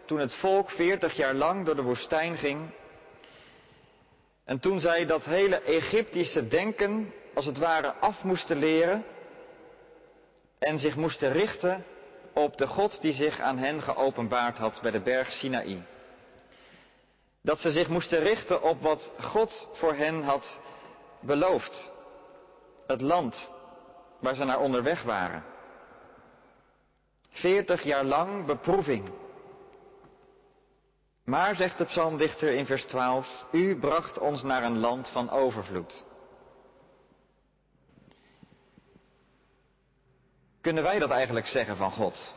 Toen 0.06 0.18
het 0.18 0.34
volk 0.34 0.70
veertig 0.70 1.16
jaar 1.16 1.34
lang 1.34 1.66
door 1.66 1.76
de 1.76 1.82
woestijn 1.82 2.36
ging. 2.36 2.70
En 4.44 4.58
toen 4.58 4.80
zij 4.80 5.06
dat 5.06 5.24
hele 5.24 5.60
Egyptische 5.60 6.48
denken 6.48 7.12
als 7.34 7.46
het 7.46 7.58
ware 7.58 7.92
af 7.92 8.22
moesten 8.24 8.58
leren. 8.58 9.04
En 10.60 10.78
zich 10.78 10.96
moesten 10.96 11.32
richten 11.32 11.84
op 12.34 12.56
de 12.56 12.66
God 12.66 13.00
die 13.00 13.12
zich 13.12 13.40
aan 13.40 13.58
hen 13.58 13.82
geopenbaard 13.82 14.58
had 14.58 14.80
bij 14.82 14.90
de 14.90 15.00
berg 15.00 15.32
Sinaï. 15.32 15.82
Dat 17.42 17.58
ze 17.58 17.70
zich 17.70 17.88
moesten 17.88 18.18
richten 18.18 18.62
op 18.62 18.80
wat 18.80 19.12
God 19.20 19.68
voor 19.72 19.94
hen 19.94 20.22
had 20.22 20.60
beloofd. 21.20 21.90
Het 22.86 23.00
land 23.00 23.52
waar 24.18 24.34
ze 24.34 24.44
naar 24.44 24.60
onderweg 24.60 25.02
waren. 25.02 25.44
Veertig 27.30 27.82
jaar 27.82 28.04
lang 28.04 28.46
beproeving. 28.46 29.10
Maar, 31.24 31.54
zegt 31.54 31.78
de 31.78 31.84
psalmdichter 31.84 32.52
in 32.52 32.66
vers 32.66 32.84
12, 32.84 33.44
u 33.52 33.78
bracht 33.78 34.18
ons 34.18 34.42
naar 34.42 34.62
een 34.62 34.78
land 34.78 35.08
van 35.08 35.30
overvloed. 35.30 36.04
Kunnen 40.60 40.82
wij 40.82 40.98
dat 40.98 41.10
eigenlijk 41.10 41.46
zeggen 41.46 41.76
van 41.76 41.90
God? 41.90 42.34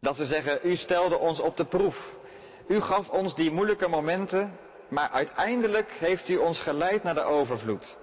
Dat 0.00 0.16
we 0.16 0.24
zeggen, 0.24 0.58
u 0.62 0.76
stelde 0.76 1.16
ons 1.18 1.40
op 1.40 1.56
de 1.56 1.66
proef. 1.66 2.16
U 2.66 2.80
gaf 2.80 3.08
ons 3.08 3.34
die 3.34 3.50
moeilijke 3.50 3.88
momenten, 3.88 4.58
maar 4.88 5.10
uiteindelijk 5.10 5.90
heeft 5.90 6.28
u 6.28 6.36
ons 6.36 6.60
geleid 6.60 7.02
naar 7.02 7.14
de 7.14 7.22
overvloed. 7.22 7.96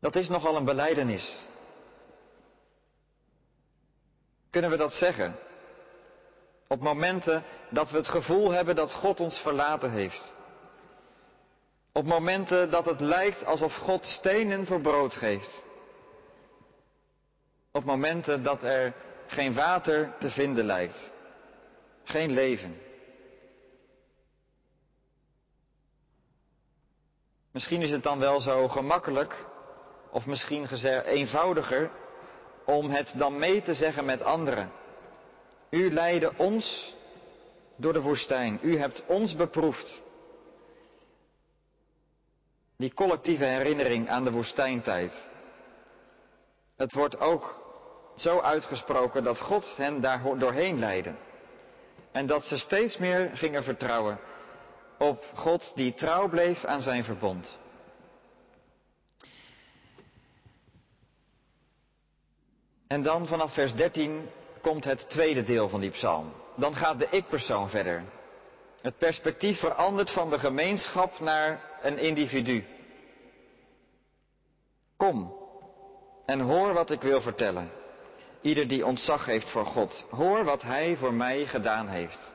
Dat 0.00 0.16
is 0.16 0.28
nogal 0.28 0.56
een 0.56 0.64
beleidenis. 0.64 1.48
Kunnen 4.50 4.70
we 4.70 4.76
dat 4.76 4.92
zeggen? 4.92 5.36
Op 6.68 6.80
momenten 6.80 7.44
dat 7.70 7.90
we 7.90 7.96
het 7.96 8.08
gevoel 8.08 8.50
hebben 8.50 8.76
dat 8.76 8.92
God 8.92 9.20
ons 9.20 9.38
verlaten 9.38 9.90
heeft. 9.90 10.36
Op 11.92 12.04
momenten 12.04 12.70
dat 12.70 12.84
het 12.84 13.00
lijkt 13.00 13.44
alsof 13.44 13.74
God 13.74 14.04
stenen 14.04 14.66
voor 14.66 14.80
brood 14.80 15.14
geeft. 15.14 15.64
Op 17.72 17.84
momenten 17.84 18.42
dat 18.42 18.62
er 18.62 18.94
geen 19.26 19.54
water 19.54 20.14
te 20.18 20.30
vinden 20.30 20.64
lijkt. 20.64 21.12
Geen 22.04 22.30
leven. 22.30 22.76
Misschien 27.52 27.82
is 27.82 27.90
het 27.90 28.02
dan 28.02 28.18
wel 28.18 28.40
zo 28.40 28.68
gemakkelijk, 28.68 29.46
of 30.10 30.26
misschien 30.26 30.66
eenvoudiger, 31.04 31.90
om 32.64 32.90
het 32.90 33.12
dan 33.16 33.38
mee 33.38 33.62
te 33.62 33.74
zeggen 33.74 34.04
met 34.04 34.22
anderen. 34.22 34.72
U 35.70 35.92
leidde 35.92 36.32
ons 36.36 36.94
door 37.76 37.92
de 37.92 38.00
woestijn. 38.00 38.58
U 38.62 38.78
hebt 38.78 39.04
ons 39.06 39.36
beproefd. 39.36 40.02
Die 42.76 42.94
collectieve 42.94 43.44
herinnering 43.44 44.08
aan 44.08 44.24
de 44.24 44.30
woestijntijd. 44.30 45.28
Het 46.80 46.92
wordt 46.92 47.18
ook 47.18 47.60
zo 48.16 48.38
uitgesproken 48.38 49.22
dat 49.22 49.40
God 49.40 49.76
hen 49.76 50.00
daar 50.00 50.38
doorheen 50.38 50.78
leidde. 50.78 51.14
En 52.12 52.26
dat 52.26 52.44
ze 52.44 52.58
steeds 52.58 52.96
meer 52.96 53.30
gingen 53.34 53.64
vertrouwen 53.64 54.18
op 54.98 55.24
God 55.34 55.72
die 55.74 55.94
trouw 55.94 56.28
bleef 56.28 56.64
aan 56.64 56.80
zijn 56.80 57.04
verbond. 57.04 57.58
En 62.86 63.02
dan 63.02 63.26
vanaf 63.26 63.54
vers 63.54 63.74
13 63.74 64.28
komt 64.60 64.84
het 64.84 65.08
tweede 65.08 65.44
deel 65.44 65.68
van 65.68 65.80
die 65.80 65.90
psalm. 65.90 66.32
Dan 66.56 66.74
gaat 66.74 66.98
de 66.98 67.08
ik-persoon 67.10 67.68
verder. 67.68 68.04
Het 68.80 68.98
perspectief 68.98 69.58
verandert 69.58 70.10
van 70.10 70.30
de 70.30 70.38
gemeenschap 70.38 71.18
naar 71.18 71.78
een 71.82 71.98
individu. 71.98 72.64
Kom 74.96 75.39
en 76.30 76.40
hoor 76.40 76.72
wat 76.72 76.90
ik 76.90 77.00
wil 77.00 77.20
vertellen. 77.20 77.70
Ieder 78.40 78.68
die 78.68 78.86
ontzag 78.86 79.26
heeft 79.26 79.50
voor 79.50 79.66
God, 79.66 80.04
hoor 80.10 80.44
wat 80.44 80.62
Hij 80.62 80.96
voor 80.96 81.14
mij 81.14 81.46
gedaan 81.46 81.88
heeft. 81.88 82.34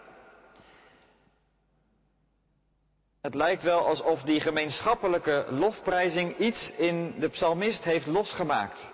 Het 3.22 3.36
lijkt 3.36 3.64
wel 3.64 3.88
alsof 3.88 4.22
die 4.22 4.40
gemeenschappelijke 4.40 5.46
lofprijzing 5.50 6.38
iets 6.38 6.74
in 6.78 7.20
de 7.20 7.30
psalmist 7.30 7.84
heeft 7.84 8.06
losgemaakt. 8.06 8.94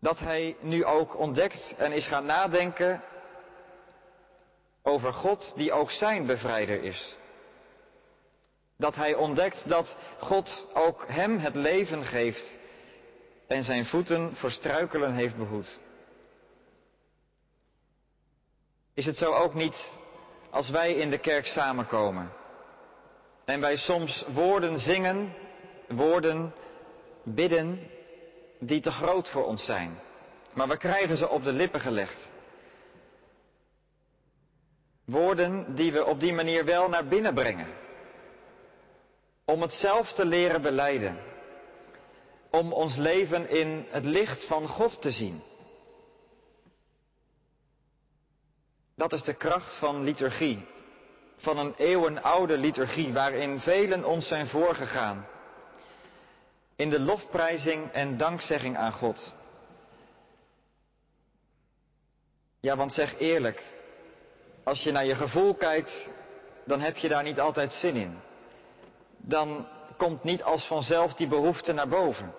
Dat 0.00 0.18
hij 0.18 0.56
nu 0.60 0.84
ook 0.84 1.18
ontdekt 1.18 1.74
en 1.78 1.92
is 1.92 2.06
gaan 2.06 2.24
nadenken 2.24 3.02
over 4.82 5.12
God 5.12 5.52
die 5.56 5.72
ook 5.72 5.90
zijn 5.90 6.26
bevrijder 6.26 6.82
is. 6.82 7.16
Dat 8.76 8.94
hij 8.94 9.14
ontdekt 9.14 9.68
dat 9.68 9.96
God 10.18 10.66
ook 10.74 11.04
hem 11.08 11.38
het 11.38 11.54
leven 11.54 12.04
geeft 12.04 12.60
en 13.52 13.64
zijn 13.64 13.84
voeten 13.84 14.36
voor 14.36 14.50
struikelen 14.50 15.12
heeft 15.14 15.36
behoed. 15.36 15.78
Is 18.94 19.06
het 19.06 19.16
zo 19.16 19.32
ook 19.32 19.54
niet 19.54 19.92
als 20.50 20.70
wij 20.70 20.94
in 20.94 21.10
de 21.10 21.18
kerk 21.18 21.46
samenkomen 21.46 22.32
en 23.44 23.60
wij 23.60 23.76
soms 23.76 24.24
woorden 24.32 24.78
zingen, 24.78 25.34
woorden 25.88 26.54
bidden 27.24 27.90
die 28.58 28.80
te 28.80 28.90
groot 28.90 29.28
voor 29.28 29.44
ons 29.44 29.64
zijn, 29.64 29.98
maar 30.54 30.68
we 30.68 30.76
krijgen 30.76 31.16
ze 31.16 31.28
op 31.28 31.44
de 31.44 31.52
lippen 31.52 31.80
gelegd. 31.80 32.32
Woorden 35.04 35.74
die 35.74 35.92
we 35.92 36.04
op 36.04 36.20
die 36.20 36.32
manier 36.32 36.64
wel 36.64 36.88
naar 36.88 37.06
binnen 37.06 37.34
brengen. 37.34 37.68
Om 39.44 39.62
het 39.62 39.72
zelf 39.72 40.12
te 40.12 40.24
leren 40.24 40.62
beleiden. 40.62 41.31
Om 42.52 42.72
ons 42.72 42.96
leven 42.96 43.48
in 43.48 43.86
het 43.88 44.04
licht 44.04 44.46
van 44.46 44.68
God 44.68 45.02
te 45.02 45.10
zien. 45.10 45.42
Dat 48.96 49.12
is 49.12 49.22
de 49.22 49.34
kracht 49.34 49.78
van 49.78 50.02
liturgie. 50.02 50.66
Van 51.36 51.58
een 51.58 51.74
eeuwenoude 51.74 52.58
liturgie 52.58 53.12
waarin 53.12 53.58
velen 53.58 54.04
ons 54.04 54.28
zijn 54.28 54.46
voorgegaan. 54.46 55.26
In 56.76 56.90
de 56.90 57.00
lofprijzing 57.00 57.90
en 57.90 58.16
dankzegging 58.16 58.76
aan 58.76 58.92
God. 58.92 59.36
Ja, 62.60 62.76
want 62.76 62.92
zeg 62.92 63.18
eerlijk, 63.18 63.62
als 64.64 64.82
je 64.82 64.92
naar 64.92 65.04
je 65.04 65.14
gevoel 65.14 65.54
kijkt, 65.54 66.08
dan 66.64 66.80
heb 66.80 66.96
je 66.96 67.08
daar 67.08 67.22
niet 67.22 67.40
altijd 67.40 67.72
zin 67.72 67.94
in. 67.94 68.18
Dan 69.16 69.68
komt 69.96 70.24
niet 70.24 70.42
als 70.42 70.66
vanzelf 70.66 71.14
die 71.14 71.28
behoefte 71.28 71.72
naar 71.72 71.88
boven. 71.88 72.34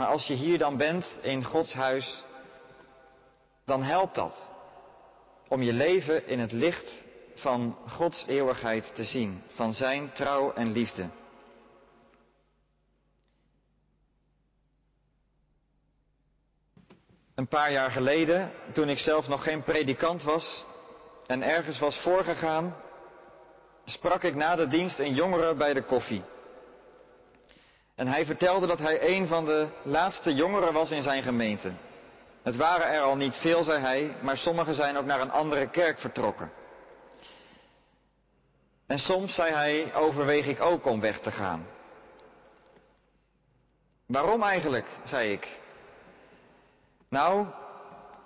Maar 0.00 0.08
als 0.08 0.26
je 0.26 0.34
hier 0.34 0.58
dan 0.58 0.76
bent 0.76 1.18
in 1.22 1.44
Gods 1.44 1.72
huis, 1.72 2.24
dan 3.64 3.82
helpt 3.82 4.14
dat 4.14 4.34
om 5.48 5.62
je 5.62 5.72
leven 5.72 6.26
in 6.26 6.38
het 6.38 6.52
licht 6.52 7.04
van 7.34 7.76
Gods 7.86 8.24
eeuwigheid 8.26 8.94
te 8.94 9.04
zien, 9.04 9.42
van 9.54 9.72
Zijn 9.72 10.12
trouw 10.12 10.52
en 10.52 10.72
liefde. 10.72 11.08
Een 17.34 17.48
paar 17.48 17.72
jaar 17.72 17.90
geleden, 17.90 18.52
toen 18.72 18.88
ik 18.88 18.98
zelf 18.98 19.28
nog 19.28 19.42
geen 19.42 19.62
predikant 19.62 20.22
was 20.22 20.64
en 21.26 21.42
ergens 21.42 21.78
was 21.78 21.96
voorgegaan, 21.96 22.76
sprak 23.84 24.22
ik 24.22 24.34
na 24.34 24.56
de 24.56 24.68
dienst 24.68 24.98
een 24.98 25.14
jongere 25.14 25.54
bij 25.54 25.74
de 25.74 25.82
koffie. 25.82 26.22
En 28.00 28.06
hij 28.06 28.26
vertelde 28.26 28.66
dat 28.66 28.78
hij 28.78 29.08
een 29.08 29.26
van 29.26 29.44
de 29.44 29.68
laatste 29.82 30.34
jongeren 30.34 30.72
was 30.72 30.90
in 30.90 31.02
zijn 31.02 31.22
gemeente. 31.22 31.72
Het 32.42 32.56
waren 32.56 32.86
er 32.86 33.00
al 33.00 33.16
niet 33.16 33.36
veel, 33.36 33.64
zei 33.64 33.80
hij, 33.80 34.16
maar 34.22 34.36
sommigen 34.36 34.74
zijn 34.74 34.96
ook 34.96 35.04
naar 35.04 35.20
een 35.20 35.30
andere 35.30 35.70
kerk 35.70 35.98
vertrokken. 35.98 36.52
En 38.86 38.98
soms, 38.98 39.34
zei 39.34 39.52
hij, 39.52 39.94
overweeg 39.94 40.46
ik 40.46 40.60
ook 40.60 40.86
om 40.86 41.00
weg 41.00 41.20
te 41.20 41.30
gaan. 41.30 41.66
Waarom 44.06 44.42
eigenlijk, 44.42 44.86
zei 45.04 45.32
ik. 45.32 45.58
Nou, 47.08 47.46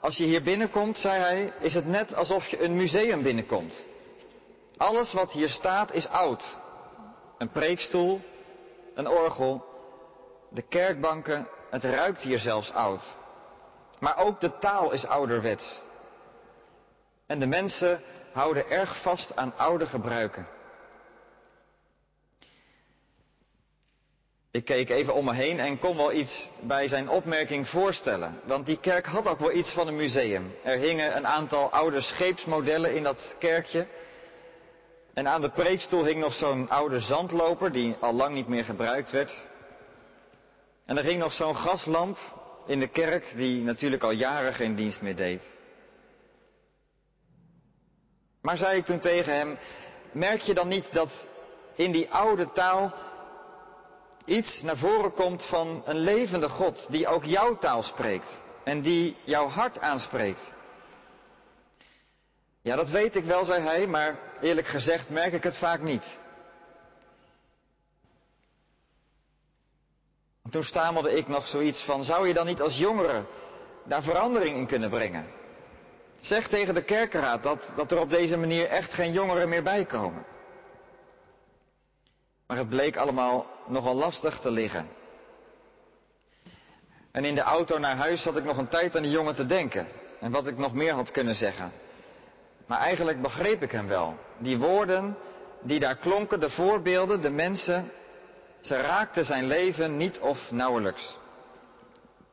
als 0.01 0.17
je 0.17 0.25
hier 0.25 0.43
binnenkomt, 0.43 0.99
zei 0.99 1.21
hij, 1.21 1.53
is 1.59 1.75
het 1.75 1.87
net 1.87 2.15
alsof 2.15 2.47
je 2.47 2.63
een 2.63 2.77
museum 2.77 3.23
binnenkomt. 3.23 3.87
Alles 4.77 5.13
wat 5.13 5.33
hier 5.33 5.49
staat 5.49 5.93
is 5.93 6.09
oud. 6.09 6.59
Een 7.39 7.51
preekstoel, 7.51 8.21
een 8.95 9.09
orgel, 9.09 9.65
de 10.51 10.63
kerkbanken, 10.63 11.49
het 11.71 11.85
ruikt 11.85 12.21
hier 12.21 12.39
zelfs 12.39 12.73
oud. 12.73 13.03
Maar 14.01 14.17
ook 14.17 14.41
de 14.41 14.59
taal 14.59 14.93
is 14.93 15.07
ouderwets. 15.07 15.83
En 17.27 17.39
de 17.39 17.47
mensen 17.47 18.01
houden 18.33 18.71
erg 18.71 19.03
vast 19.03 19.37
aan 19.37 19.57
oude 19.57 19.87
gebruiken. 19.87 20.47
Ik 24.51 24.65
keek 24.65 24.89
even 24.89 25.15
om 25.15 25.25
me 25.25 25.35
heen 25.35 25.61
en 25.61 25.79
kon 25.79 25.97
wel 25.97 26.13
iets 26.13 26.51
bij 26.61 26.89
zijn 26.89 27.09
opmerking 27.09 27.69
voorstellen. 27.69 28.41
Want 28.45 28.67
die 28.67 28.81
kerk 28.81 29.07
had 29.07 29.27
ook 29.27 29.39
wel 29.39 29.53
iets 29.53 29.73
van 29.73 29.87
een 29.87 29.97
museum. 29.97 30.55
Er 30.63 30.79
hingen 30.79 31.17
een 31.17 31.27
aantal 31.27 31.71
oude 31.71 32.01
scheepsmodellen 32.01 32.95
in 32.95 33.03
dat 33.03 33.37
kerkje. 33.39 33.87
En 35.15 35.29
aan 35.29 35.41
de 35.41 35.51
preekstoel 35.51 36.05
hing 36.05 36.21
nog 36.21 36.35
zo'n 36.35 36.71
oude 36.71 37.01
zandloper 37.01 37.73
die 37.73 37.97
al 38.01 38.13
lang 38.13 38.35
niet 38.35 38.49
meer 38.49 38.65
gebruikt 38.65 39.11
werd. 39.11 39.45
En 40.87 40.99
er 40.99 41.05
hing 41.05 41.19
nog 41.19 41.33
zo'n 41.33 41.57
gaslamp 41.57 42.19
in 42.67 42.79
de 42.79 42.89
kerk 42.89 43.33
die 43.37 43.63
natuurlijk 43.63 44.03
al 44.03 44.11
jaren 44.11 44.55
geen 44.55 44.75
dienst 44.75 45.03
meer 45.03 45.17
deed. 45.17 45.57
Maar 48.41 48.57
zei 48.57 48.79
ik 48.79 48.85
toen 48.85 49.01
tegen 49.01 49.35
hem, 49.35 49.59
merk 50.13 50.41
je 50.41 50.55
dan 50.55 50.69
niet 50.69 50.93
dat 50.93 51.27
in 51.75 51.93
die 51.93 52.11
oude 52.11 52.53
taal 52.53 52.95
iets 54.25 54.63
naar 54.63 54.77
voren 54.77 55.13
komt 55.13 55.45
van 55.45 55.83
een 55.85 55.99
levende 55.99 56.49
God 56.49 56.87
die 56.91 57.07
ook 57.07 57.25
jouw 57.25 57.57
taal 57.57 57.83
spreekt 57.83 58.43
en 58.65 58.83
die 58.83 59.17
jouw 59.25 59.49
hart 59.49 59.79
aanspreekt. 59.79 60.53
Ja, 62.65 62.77
dat 62.77 62.91
weet 62.91 63.17
ik 63.17 63.25
wel, 63.25 63.45
zei 63.45 63.63
hij, 63.63 63.87
maar 63.87 64.19
eerlijk 64.41 64.67
gezegd 64.67 65.09
merk 65.09 65.33
ik 65.33 65.43
het 65.43 65.59
vaak 65.59 65.81
niet. 65.81 66.19
En 70.43 70.51
toen 70.51 70.63
stamelde 70.63 71.13
ik 71.17 71.29
nog 71.29 71.47
zoiets 71.47 71.85
van, 71.85 72.05
zou 72.05 72.29
je 72.29 72.35
dan 72.35 72.47
niet 72.47 72.61
als 72.61 72.77
jongere 72.77 73.25
daar 73.85 74.03
verandering 74.03 74.57
in 74.57 74.67
kunnen 74.67 74.91
brengen? 74.91 75.27
Zeg 76.21 76.49
tegen 76.49 76.75
de 76.75 76.83
kerkenraad 76.85 77.43
dat, 77.43 77.73
dat 77.77 77.93
er 77.93 77.99
op 77.99 78.11
deze 78.11 78.37
manier 78.37 78.67
echt 78.69 78.93
geen 78.93 79.13
jongeren 79.13 79.49
meer 79.49 79.63
bij 79.63 79.85
komen. 79.85 80.25
Maar 82.47 82.57
het 82.57 82.69
bleek 82.69 82.97
allemaal 82.97 83.47
nogal 83.67 83.95
lastig 83.95 84.41
te 84.41 84.51
liggen. 84.51 84.89
En 87.13 87.25
in 87.25 87.35
de 87.35 87.43
auto 87.43 87.79
naar 87.79 87.97
huis 87.97 88.23
zat 88.23 88.37
ik 88.37 88.45
nog 88.45 88.57
een 88.57 88.69
tijd 88.69 88.97
aan 88.97 89.03
die 89.03 89.11
jongen 89.11 89.35
te 89.35 89.47
denken. 89.47 89.89
En 90.21 90.31
wat 90.31 90.47
ik 90.47 90.59
nog 90.59 90.75
meer 90.75 90.93
had 90.93 91.11
kunnen 91.11 91.35
zeggen. 91.35 91.73
Maar 92.67 92.79
eigenlijk 92.79 93.23
begreep 93.23 93.63
ik 93.63 93.73
hem 93.73 93.89
wel. 93.89 94.19
Die 94.39 94.59
woorden 94.59 95.17
die 95.63 95.81
daar 95.81 95.97
klonken, 95.97 96.41
de 96.41 96.51
voorbeelden, 96.51 97.21
de 97.21 97.31
mensen, 97.31 97.91
ze 98.61 98.77
raakten 98.77 99.25
zijn 99.25 99.47
leven 99.47 99.97
niet 99.97 100.19
of 100.21 100.51
nauwelijks. 100.51 101.19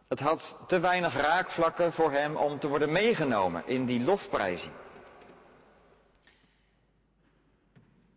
Het 0.08 0.20
had 0.20 0.58
te 0.67 0.80
weinig 0.80 1.13
raakvlakken 1.13 1.94
voor 1.94 2.12
hem 2.12 2.36
om 2.36 2.60
te 2.60 2.67
worden 2.67 2.91
meegenomen 2.91 3.67
in 3.67 3.86
die 3.86 4.04
lofprijzing. 4.04 4.74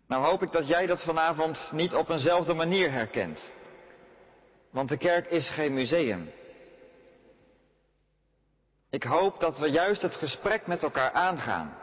Nou 0.07 0.24
hoop 0.24 0.42
ik 0.42 0.53
dat 0.53 0.68
jij 0.68 0.87
dat 0.87 1.03
vanavond 1.03 1.70
niet 1.72 1.94
op 1.94 2.09
eenzelfde 2.09 2.55
manier 2.55 2.92
herkent. 2.92 3.55
Want 4.70 4.88
de 4.88 4.96
kerk 4.96 5.27
is 5.27 5.50
geen 5.50 5.74
museum. 5.74 6.31
Ik 8.90 9.03
hoop 9.03 9.40
dat 9.40 9.59
we 9.59 9.66
juist 9.66 10.03
het 10.03 10.14
gesprek 10.14 10.66
met 10.66 10.83
elkaar 10.83 11.12
aangaan. 11.12 11.77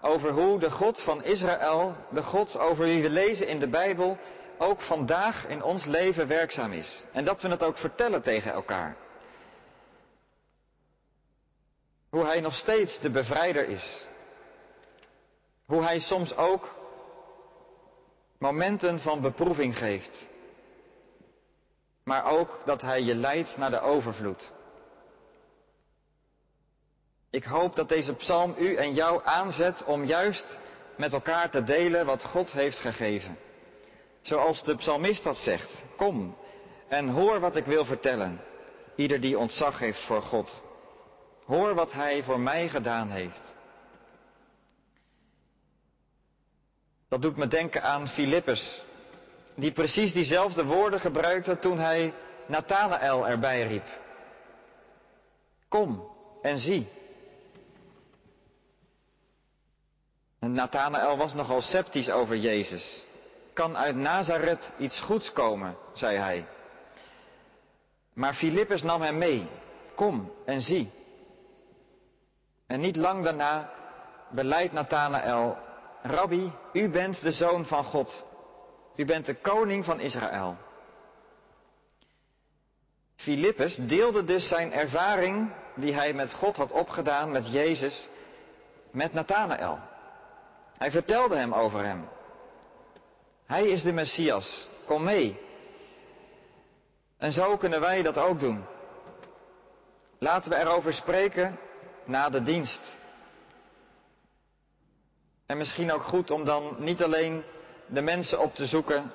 Over 0.00 0.30
hoe 0.30 0.58
de 0.58 0.70
God 0.70 1.00
van 1.00 1.24
Israël, 1.24 1.96
de 2.10 2.22
God 2.22 2.58
over 2.58 2.84
wie 2.84 3.02
we 3.02 3.10
lezen 3.10 3.48
in 3.48 3.60
de 3.60 3.68
Bijbel, 3.68 4.18
ook 4.58 4.80
vandaag 4.80 5.46
in 5.46 5.62
ons 5.62 5.84
leven 5.84 6.26
werkzaam 6.26 6.72
is. 6.72 7.04
En 7.12 7.24
dat 7.24 7.42
we 7.42 7.48
het 7.48 7.62
ook 7.62 7.76
vertellen 7.76 8.22
tegen 8.22 8.52
elkaar. 8.52 8.96
Hoe 12.10 12.24
Hij 12.24 12.40
nog 12.40 12.54
steeds 12.54 13.00
de 13.00 13.10
bevrijder 13.10 13.68
is. 13.68 14.08
Hoe 15.66 15.82
Hij 15.82 15.98
soms 15.98 16.36
ook 16.36 16.74
momenten 18.38 19.00
van 19.00 19.20
beproeving 19.20 19.78
geeft. 19.78 20.28
Maar 22.04 22.24
ook 22.24 22.60
dat 22.64 22.80
Hij 22.80 23.02
je 23.02 23.14
leidt 23.14 23.56
naar 23.56 23.70
de 23.70 23.80
overvloed. 23.80 24.52
Ik 27.30 27.44
hoop 27.44 27.76
dat 27.76 27.88
deze 27.88 28.14
psalm 28.14 28.54
u 28.58 28.74
en 28.74 28.94
jou 28.94 29.20
aanzet 29.24 29.84
om 29.84 30.04
juist 30.04 30.58
met 30.96 31.12
elkaar 31.12 31.50
te 31.50 31.62
delen 31.62 32.06
wat 32.06 32.24
God 32.24 32.52
heeft 32.52 32.78
gegeven. 32.78 33.38
Zoals 34.22 34.64
de 34.64 34.76
psalmist 34.76 35.24
dat 35.24 35.36
zegt. 35.36 35.84
Kom 35.96 36.36
en 36.88 37.08
hoor 37.08 37.40
wat 37.40 37.56
ik 37.56 37.64
wil 37.64 37.84
vertellen. 37.84 38.40
Ieder 38.96 39.20
die 39.20 39.38
ontzag 39.38 39.78
heeft 39.78 40.04
voor 40.04 40.22
God. 40.22 40.62
Hoor 41.44 41.74
wat 41.74 41.92
Hij 41.92 42.22
voor 42.22 42.40
mij 42.40 42.68
gedaan 42.68 43.10
heeft. 43.10 43.56
Dat 47.08 47.22
doet 47.22 47.36
me 47.36 47.46
denken 47.46 47.82
aan 47.82 48.08
Filippus, 48.08 48.82
die 49.56 49.72
precies 49.72 50.12
diezelfde 50.12 50.64
woorden 50.64 51.00
gebruikte 51.00 51.58
toen 51.58 51.78
hij 51.78 52.14
Nathanael 52.46 53.28
erbij 53.28 53.66
riep. 53.66 53.86
Kom 55.68 56.10
en 56.42 56.58
zie. 56.58 56.88
En 56.88 56.98
Nathanael 60.40 61.16
was 61.16 61.34
nogal 61.34 61.60
sceptisch 61.60 62.10
over 62.10 62.36
Jezus. 62.36 63.04
Kan 63.52 63.76
uit 63.76 63.96
Nazareth 63.96 64.72
iets 64.78 65.00
goeds 65.00 65.32
komen, 65.32 65.76
zei 65.92 66.16
hij. 66.16 66.46
Maar 68.14 68.34
Filippus 68.34 68.82
nam 68.82 69.02
hem 69.02 69.18
mee. 69.18 69.48
Kom 69.94 70.32
en 70.44 70.60
zie. 70.60 70.90
En 72.66 72.80
niet 72.80 72.96
lang 72.96 73.24
daarna 73.24 73.70
beleidt 74.30 74.72
Nathanael, 74.72 75.58
Rabbi, 76.02 76.52
u 76.72 76.88
bent 76.88 77.20
de 77.20 77.32
zoon 77.32 77.64
van 77.64 77.84
God. 77.84 78.26
U 78.96 79.04
bent 79.04 79.26
de 79.26 79.34
koning 79.34 79.84
van 79.84 80.00
Israël. 80.00 80.56
Filippus 83.16 83.76
deelde 83.76 84.24
dus 84.24 84.48
zijn 84.48 84.72
ervaring 84.72 85.52
die 85.74 85.94
hij 85.94 86.12
met 86.12 86.32
God 86.32 86.56
had 86.56 86.72
opgedaan, 86.72 87.30
met 87.30 87.52
Jezus, 87.52 88.08
met 88.90 89.12
Nathanael. 89.12 89.89
Hij 90.80 90.90
vertelde 90.90 91.36
hem 91.36 91.54
over 91.54 91.84
hem. 91.84 92.08
Hij 93.46 93.68
is 93.68 93.82
de 93.82 93.92
Messias. 93.92 94.68
Kom 94.86 95.04
mee. 95.04 95.40
En 97.18 97.32
zo 97.32 97.56
kunnen 97.56 97.80
wij 97.80 98.02
dat 98.02 98.18
ook 98.18 98.40
doen. 98.40 98.64
Laten 100.18 100.50
we 100.50 100.56
erover 100.56 100.92
spreken 100.92 101.58
na 102.04 102.28
de 102.30 102.42
dienst. 102.42 102.98
En 105.46 105.56
misschien 105.56 105.92
ook 105.92 106.02
goed 106.02 106.30
om 106.30 106.44
dan 106.44 106.76
niet 106.78 107.02
alleen 107.02 107.42
de 107.86 108.02
mensen 108.02 108.40
op 108.40 108.54
te 108.54 108.66
zoeken 108.66 109.12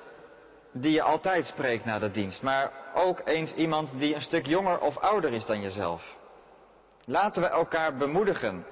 die 0.72 0.92
je 0.92 1.02
altijd 1.02 1.46
spreekt 1.46 1.84
na 1.84 1.98
de 1.98 2.10
dienst, 2.10 2.42
maar 2.42 2.72
ook 2.94 3.20
eens 3.24 3.54
iemand 3.54 3.98
die 3.98 4.14
een 4.14 4.22
stuk 4.22 4.46
jonger 4.46 4.80
of 4.80 4.98
ouder 4.98 5.32
is 5.32 5.46
dan 5.46 5.60
jezelf. 5.60 6.16
Laten 7.04 7.42
we 7.42 7.48
elkaar 7.48 7.96
bemoedigen 7.96 8.66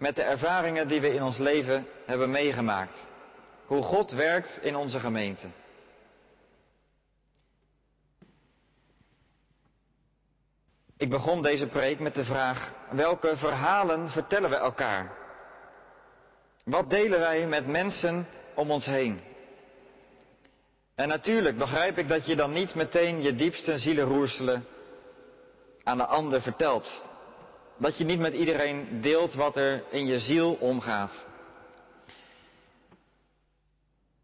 met 0.00 0.16
de 0.16 0.22
ervaringen 0.22 0.88
die 0.88 1.00
we 1.00 1.14
in 1.14 1.22
ons 1.22 1.38
leven 1.38 1.86
hebben 2.06 2.30
meegemaakt. 2.30 3.08
Hoe 3.66 3.82
God 3.82 4.10
werkt 4.10 4.58
in 4.62 4.76
onze 4.76 5.00
gemeente. 5.00 5.48
Ik 10.96 11.10
begon 11.10 11.42
deze 11.42 11.66
preek 11.66 11.98
met 11.98 12.14
de 12.14 12.24
vraag, 12.24 12.72
welke 12.90 13.36
verhalen 13.36 14.08
vertellen 14.08 14.50
we 14.50 14.56
elkaar? 14.56 15.12
Wat 16.64 16.90
delen 16.90 17.18
wij 17.18 17.46
met 17.46 17.66
mensen 17.66 18.26
om 18.54 18.70
ons 18.70 18.86
heen? 18.86 19.20
En 20.94 21.08
natuurlijk 21.08 21.58
begrijp 21.58 21.98
ik 21.98 22.08
dat 22.08 22.26
je 22.26 22.36
dan 22.36 22.52
niet 22.52 22.74
meteen 22.74 23.22
je 23.22 23.34
diepste 23.34 23.78
zielenroerselen 23.78 24.64
aan 25.82 25.96
de 25.96 26.06
ander 26.06 26.42
vertelt. 26.42 27.08
Dat 27.80 27.98
je 27.98 28.04
niet 28.04 28.18
met 28.20 28.32
iedereen 28.32 29.00
deelt 29.00 29.34
wat 29.34 29.56
er 29.56 29.82
in 29.90 30.06
je 30.06 30.18
ziel 30.18 30.52
omgaat. 30.52 31.26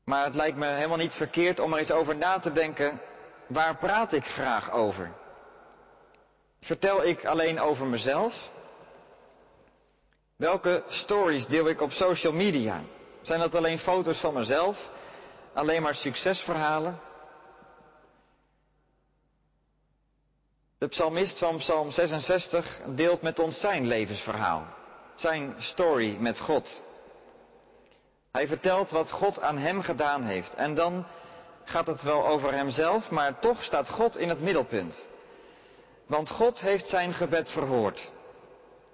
Maar 0.04 0.24
het 0.24 0.34
lijkt 0.34 0.56
me 0.56 0.66
helemaal 0.66 0.96
niet 0.96 1.14
verkeerd 1.14 1.60
om 1.60 1.72
er 1.72 1.78
eens 1.78 1.90
over 1.90 2.16
na 2.16 2.38
te 2.38 2.52
denken, 2.52 3.00
waar 3.46 3.76
praat 3.76 4.12
ik 4.12 4.24
graag 4.24 4.70
over? 4.70 5.12
Vertel 6.60 7.04
ik 7.04 7.24
alleen 7.24 7.60
over 7.60 7.86
mezelf? 7.86 8.50
Welke 10.36 10.82
stories 10.88 11.46
deel 11.46 11.68
ik 11.68 11.80
op 11.80 11.90
social 11.90 12.32
media? 12.32 12.82
Zijn 13.22 13.40
dat 13.40 13.54
alleen 13.54 13.78
foto's 13.78 14.20
van 14.20 14.34
mezelf? 14.34 14.90
Alleen 15.52 15.82
maar 15.82 15.94
succesverhalen? 15.94 17.00
De 20.78 20.88
psalmist 20.88 21.38
van 21.38 21.56
Psalm 21.56 21.90
66 21.90 22.80
deelt 22.86 23.22
met 23.22 23.38
ons 23.38 23.60
zijn 23.60 23.86
levensverhaal, 23.86 24.66
zijn 25.14 25.54
story 25.58 26.16
met 26.16 26.40
God. 26.40 26.82
Hij 28.32 28.48
vertelt 28.48 28.90
wat 28.90 29.10
God 29.10 29.40
aan 29.40 29.58
hem 29.58 29.82
gedaan 29.82 30.22
heeft. 30.22 30.54
En 30.54 30.74
dan 30.74 31.06
gaat 31.64 31.86
het 31.86 32.02
wel 32.02 32.26
over 32.26 32.52
hemzelf, 32.52 33.10
maar 33.10 33.40
toch 33.40 33.62
staat 33.62 33.88
God 33.88 34.16
in 34.16 34.28
het 34.28 34.40
middelpunt. 34.40 35.08
Want 36.06 36.30
God 36.30 36.60
heeft 36.60 36.88
zijn 36.88 37.12
gebed 37.12 37.50
verhoord. 37.50 38.10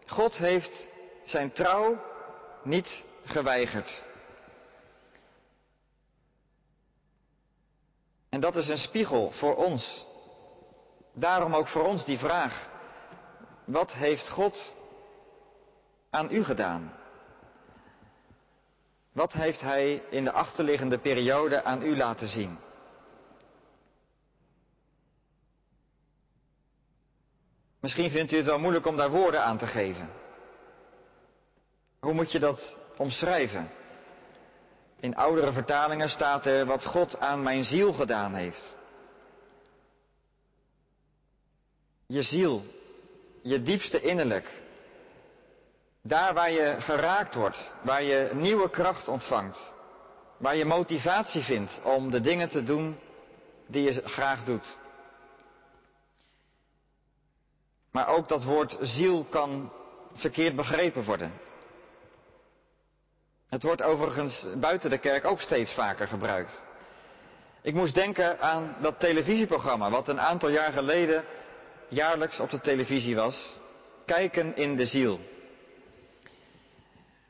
God 0.06 0.36
heeft 0.36 0.86
zijn 1.24 1.52
trouw 1.52 2.02
niet 2.62 3.04
geweigerd. 3.24 4.02
En 8.28 8.40
dat 8.40 8.56
is 8.56 8.68
een 8.68 8.78
spiegel 8.78 9.30
voor 9.30 9.56
ons. 9.56 10.10
Daarom 11.12 11.54
ook 11.54 11.68
voor 11.68 11.84
ons 11.84 12.04
die 12.04 12.18
vraag. 12.18 12.70
Wat 13.64 13.92
heeft 13.92 14.28
God 14.28 14.74
aan 16.10 16.30
u 16.30 16.44
gedaan? 16.44 16.92
Wat 19.12 19.32
heeft 19.32 19.60
Hij 19.60 20.02
in 20.10 20.24
de 20.24 20.32
achterliggende 20.32 20.98
periode 20.98 21.64
aan 21.64 21.82
u 21.82 21.96
laten 21.96 22.28
zien? 22.28 22.58
Misschien 27.80 28.10
vindt 28.10 28.32
u 28.32 28.36
het 28.36 28.46
wel 28.46 28.58
moeilijk 28.58 28.86
om 28.86 28.96
daar 28.96 29.10
woorden 29.10 29.44
aan 29.44 29.58
te 29.58 29.66
geven. 29.66 30.10
Hoe 32.00 32.12
moet 32.12 32.32
je 32.32 32.38
dat 32.38 32.78
omschrijven? 32.96 33.70
In 35.00 35.16
oudere 35.16 35.52
vertalingen 35.52 36.08
staat 36.08 36.46
er 36.46 36.66
wat 36.66 36.84
God 36.84 37.20
aan 37.20 37.42
mijn 37.42 37.64
ziel 37.64 37.92
gedaan 37.92 38.34
heeft. 38.34 38.78
Je 42.12 42.22
ziel, 42.22 42.62
je 43.42 43.62
diepste 43.62 44.00
innerlijk. 44.00 44.62
Daar 46.02 46.34
waar 46.34 46.50
je 46.50 46.76
geraakt 46.78 47.34
wordt, 47.34 47.76
waar 47.82 48.02
je 48.02 48.30
nieuwe 48.32 48.70
kracht 48.70 49.08
ontvangt, 49.08 49.74
waar 50.36 50.56
je 50.56 50.64
motivatie 50.64 51.42
vindt 51.42 51.80
om 51.82 52.10
de 52.10 52.20
dingen 52.20 52.48
te 52.48 52.62
doen 52.64 52.98
die 53.66 53.82
je 53.82 54.02
graag 54.04 54.44
doet. 54.44 54.76
Maar 57.90 58.08
ook 58.08 58.28
dat 58.28 58.44
woord 58.44 58.76
ziel 58.80 59.24
kan 59.24 59.72
verkeerd 60.14 60.56
begrepen 60.56 61.04
worden. 61.04 61.32
Het 63.48 63.62
wordt 63.62 63.82
overigens 63.82 64.46
buiten 64.54 64.90
de 64.90 64.98
kerk 64.98 65.24
ook 65.24 65.40
steeds 65.40 65.74
vaker 65.74 66.08
gebruikt. 66.08 66.64
Ik 67.62 67.74
moest 67.74 67.94
denken 67.94 68.40
aan 68.40 68.76
dat 68.80 69.00
televisieprogramma 69.00 69.90
wat 69.90 70.08
een 70.08 70.20
aantal 70.20 70.48
jaar 70.48 70.72
geleden 70.72 71.24
jaarlijks 71.92 72.40
op 72.40 72.50
de 72.50 72.60
televisie 72.60 73.14
was. 73.14 73.58
Kijken 74.06 74.56
in 74.56 74.76
de 74.76 74.86
ziel. 74.86 75.20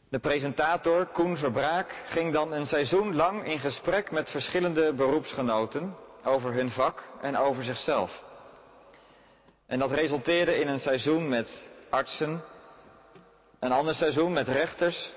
De 0.08 0.18
presentator 0.18 1.06
Koen 1.06 1.36
Verbraak 1.36 2.04
ging 2.06 2.32
dan 2.32 2.52
een 2.52 2.66
seizoen 2.66 3.14
lang 3.14 3.44
in 3.44 3.58
gesprek 3.58 4.10
met 4.10 4.30
verschillende 4.30 4.92
beroepsgenoten 4.92 5.96
over 6.24 6.52
hun 6.52 6.70
vak 6.70 7.04
en 7.20 7.36
over 7.36 7.64
zichzelf. 7.64 8.22
En 9.66 9.78
dat 9.78 9.90
resulteerde 9.90 10.58
in 10.58 10.68
een 10.68 10.78
seizoen 10.78 11.28
met 11.28 11.70
artsen, 11.90 12.42
een 13.60 13.72
ander 13.72 13.94
seizoen 13.94 14.32
met 14.32 14.48
rechters 14.48 15.12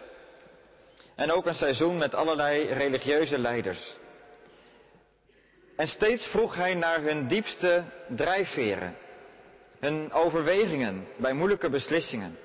en 1.15 1.31
ook 1.31 1.45
een 1.45 1.55
seizoen 1.55 1.97
met 1.97 2.15
allerlei 2.15 2.67
religieuze 2.67 3.37
leiders. 3.37 3.97
En 5.75 5.87
steeds 5.87 6.25
vroeg 6.25 6.55
hij 6.55 6.73
naar 6.73 7.01
hun 7.01 7.27
diepste 7.27 7.83
drijfveren, 8.07 8.95
hun 9.85 10.11
overwegingen 10.11 11.07
bij 11.17 11.33
moeilijke 11.33 11.69
beslissingen. 11.69 12.37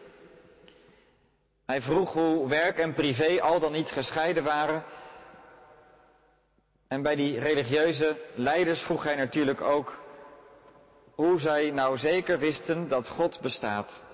Hij 1.67 1.83
vroeg 1.83 2.13
hoe 2.13 2.49
werk 2.49 2.79
en 2.79 2.95
privé 2.95 3.41
al 3.41 3.61
dan 3.61 3.73
niet 3.73 3.91
gescheiden 3.91 4.45
waren. 4.45 4.85
En 6.89 7.03
bij 7.03 7.17
die 7.17 7.39
religieuze 7.39 8.17
leiders 8.35 8.81
vroeg 8.81 9.03
hij 9.03 9.17
natuurlijk 9.17 9.61
ook 9.61 10.03
hoe 11.15 11.39
zij 11.39 11.71
nou 11.71 11.97
zeker 11.97 12.39
wisten 12.39 12.89
dat 12.89 13.09
God 13.09 13.41
bestaat 13.41 14.05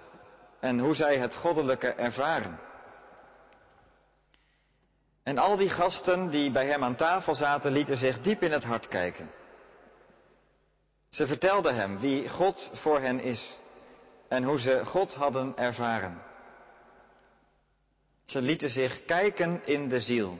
en 0.60 0.78
hoe 0.78 0.94
zij 0.94 1.16
het 1.16 1.34
goddelijke 1.34 1.88
ervaren. 1.88 2.58
En 5.22 5.38
al 5.38 5.56
die 5.56 5.70
gasten 5.70 6.30
die 6.30 6.50
bij 6.50 6.66
hem 6.66 6.84
aan 6.84 6.96
tafel 6.96 7.34
zaten 7.34 7.72
lieten 7.72 7.96
zich 7.96 8.20
diep 8.20 8.42
in 8.42 8.52
het 8.52 8.64
hart 8.64 8.88
kijken. 8.88 9.30
Ze 11.16 11.26
vertelden 11.26 11.74
hem 11.74 11.98
wie 11.98 12.28
God 12.28 12.70
voor 12.74 13.00
hen 13.00 13.20
is. 13.20 13.60
en 14.28 14.44
hoe 14.44 14.60
ze 14.60 14.84
God 14.84 15.14
hadden 15.14 15.56
ervaren. 15.56 16.22
Ze 18.24 18.40
lieten 18.40 18.70
zich 18.70 19.04
kijken 19.04 19.66
in 19.66 19.88
de 19.88 20.00
ziel. 20.00 20.38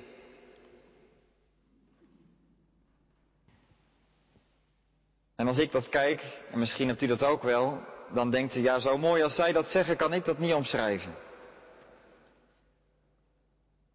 En 5.37 5.47
als 5.47 5.59
ik 5.59 5.73
dat 5.73 5.89
kijk, 5.89 6.43
en 6.51 6.59
misschien 6.59 6.89
hebt 6.89 7.03
u 7.03 7.07
dat 7.07 7.23
ook 7.23 7.43
wel, 7.43 7.81
dan 8.13 8.31
denkt 8.31 8.57
u, 8.57 8.61
ja, 8.61 8.79
zo 8.79 8.99
mooi 8.99 9.23
als 9.23 9.35
zij 9.35 9.53
dat 9.53 9.69
zeggen, 9.69 9.97
kan 9.97 10.13
ik 10.13 10.25
dat 10.25 10.39
niet 10.39 10.55
omschrijven. 10.55 11.15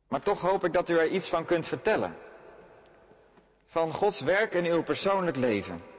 Maar 0.07 0.21
toch 0.21 0.41
hoop 0.41 0.63
ik 0.63 0.73
dat 0.73 0.89
u 0.89 0.97
er 0.97 1.07
iets 1.07 1.29
van 1.29 1.45
kunt 1.45 1.67
vertellen. 1.67 2.15
Van 3.65 3.93
Gods 3.93 4.21
werk 4.21 4.53
in 4.53 4.65
uw 4.65 4.83
persoonlijk 4.83 5.37
leven. 5.37 5.90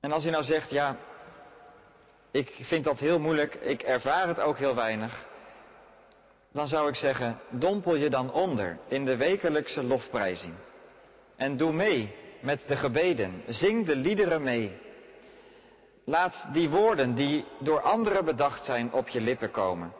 En 0.00 0.12
als 0.12 0.24
u 0.24 0.30
nou 0.30 0.44
zegt, 0.44 0.70
ja, 0.70 0.96
ik 2.30 2.58
vind 2.62 2.84
dat 2.84 2.98
heel 2.98 3.18
moeilijk, 3.18 3.54
ik 3.54 3.82
ervaar 3.82 4.28
het 4.28 4.40
ook 4.40 4.58
heel 4.58 4.74
weinig. 4.74 5.26
Dan 6.52 6.68
zou 6.68 6.88
ik 6.88 6.94
zeggen, 6.94 7.40
dompel 7.50 7.94
je 7.94 8.10
dan 8.10 8.32
onder 8.32 8.78
in 8.88 9.04
de 9.04 9.16
wekelijkse 9.16 9.82
lofprijzing. 9.82 10.54
En 11.36 11.56
doe 11.56 11.72
mee 11.72 12.14
met 12.40 12.62
de 12.66 12.76
gebeden. 12.76 13.42
Zing 13.46 13.86
de 13.86 13.96
liederen 13.96 14.42
mee. 14.42 14.78
Laat 16.04 16.46
die 16.52 16.68
woorden 16.68 17.14
die 17.14 17.44
door 17.58 17.80
anderen 17.80 18.24
bedacht 18.24 18.64
zijn 18.64 18.92
op 18.92 19.08
je 19.08 19.20
lippen 19.20 19.50
komen. 19.50 19.92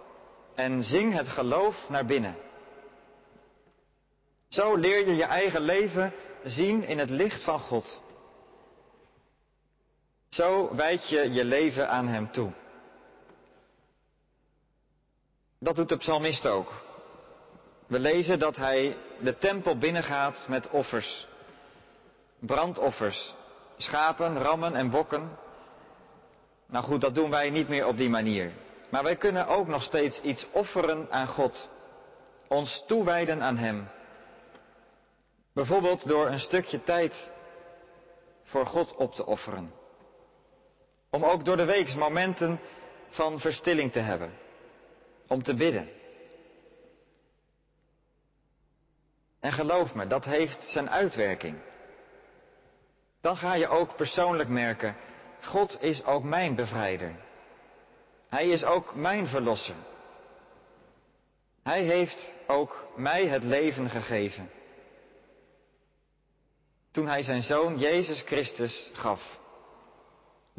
En 0.54 0.82
zing 0.82 1.14
het 1.14 1.28
geloof 1.28 1.88
naar 1.88 2.04
binnen. 2.04 2.36
Zo 4.48 4.76
leer 4.76 5.06
je 5.06 5.16
je 5.16 5.24
eigen 5.24 5.60
leven 5.60 6.12
zien 6.44 6.84
in 6.84 6.98
het 6.98 7.10
licht 7.10 7.44
van 7.44 7.58
God. 7.58 8.02
Zo 10.30 10.74
wijd 10.74 11.08
je 11.08 11.32
je 11.32 11.44
leven 11.44 11.88
aan 11.88 12.08
Hem 12.08 12.30
toe. 12.30 12.52
Dat 15.58 15.76
doet 15.76 15.88
de 15.88 15.96
psalmist 15.96 16.46
ook. 16.46 16.72
We 17.86 17.98
lezen 17.98 18.38
dat 18.38 18.56
hij 18.56 18.96
de 19.20 19.36
tempel 19.36 19.78
binnengaat 19.78 20.44
met 20.48 20.70
offers. 20.70 21.26
Brandoffers. 22.38 23.34
Schapen, 23.76 24.38
rammen 24.38 24.74
en 24.74 24.90
bokken. 24.90 25.38
Nou 26.66 26.84
goed, 26.84 27.00
dat 27.00 27.14
doen 27.14 27.30
wij 27.30 27.50
niet 27.50 27.68
meer 27.68 27.86
op 27.86 27.96
die 27.96 28.10
manier. 28.10 28.52
Maar 28.88 29.02
wij 29.02 29.16
kunnen 29.16 29.46
ook 29.46 29.66
nog 29.66 29.82
steeds 29.82 30.20
iets 30.20 30.46
offeren 30.52 31.06
aan 31.10 31.26
God. 31.26 31.70
Ons 32.48 32.84
toewijden 32.86 33.42
aan 33.42 33.56
Hem. 33.56 33.88
Bijvoorbeeld 35.52 36.08
door 36.08 36.26
een 36.26 36.40
stukje 36.40 36.84
tijd 36.84 37.32
voor 38.42 38.66
God 38.66 38.94
op 38.96 39.14
te 39.14 39.26
offeren. 39.26 39.79
Om 41.20 41.26
ook 41.26 41.44
door 41.44 41.56
de 41.56 41.64
weeks 41.64 41.94
momenten 41.94 42.60
van 43.08 43.40
verstilling 43.40 43.92
te 43.92 43.98
hebben. 43.98 44.32
Om 45.26 45.42
te 45.42 45.54
bidden. 45.54 45.88
En 49.40 49.52
geloof 49.52 49.94
me, 49.94 50.06
dat 50.06 50.24
heeft 50.24 50.70
zijn 50.70 50.90
uitwerking. 50.90 51.58
Dan 53.20 53.36
ga 53.36 53.54
je 53.54 53.68
ook 53.68 53.96
persoonlijk 53.96 54.48
merken, 54.48 54.96
God 55.40 55.82
is 55.82 56.04
ook 56.04 56.22
mijn 56.22 56.54
bevrijder. 56.54 57.16
Hij 58.28 58.48
is 58.48 58.64
ook 58.64 58.94
mijn 58.94 59.26
verlosser. 59.26 59.76
Hij 61.62 61.82
heeft 61.82 62.36
ook 62.46 62.86
mij 62.96 63.26
het 63.26 63.42
leven 63.42 63.90
gegeven. 63.90 64.50
Toen 66.90 67.06
hij 67.06 67.22
zijn 67.22 67.42
zoon 67.42 67.78
Jezus 67.78 68.22
Christus 68.22 68.90
gaf 68.92 69.39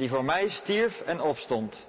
die 0.02 0.10
voor 0.10 0.26
mij 0.26 0.50
stierf 0.50 1.02
en 1.02 1.22
opstond. 1.22 1.88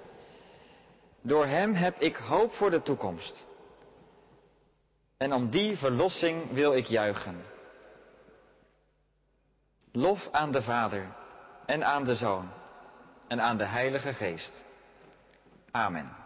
Door 1.23 1.47
hem 1.47 1.75
heb 1.75 2.01
ik 2.01 2.17
hoop 2.17 2.53
voor 2.53 2.71
de 2.71 2.83
toekomst. 2.83 3.47
En 5.17 5.33
om 5.33 5.51
die 5.51 5.77
verlossing 5.77 6.51
wil 6.51 6.75
ik 6.75 6.87
juichen. 6.87 7.45
Lof 9.93 10.29
aan 10.33 10.53
de 10.53 10.63
Vader 10.63 11.15
en 11.67 11.85
aan 11.85 12.05
de 12.05 12.15
Zoon 12.15 12.51
en 13.29 13.41
aan 13.41 13.57
de 13.57 13.65
Heilige 13.65 14.13
Geest. 14.13 14.65
Amen. 15.71 16.22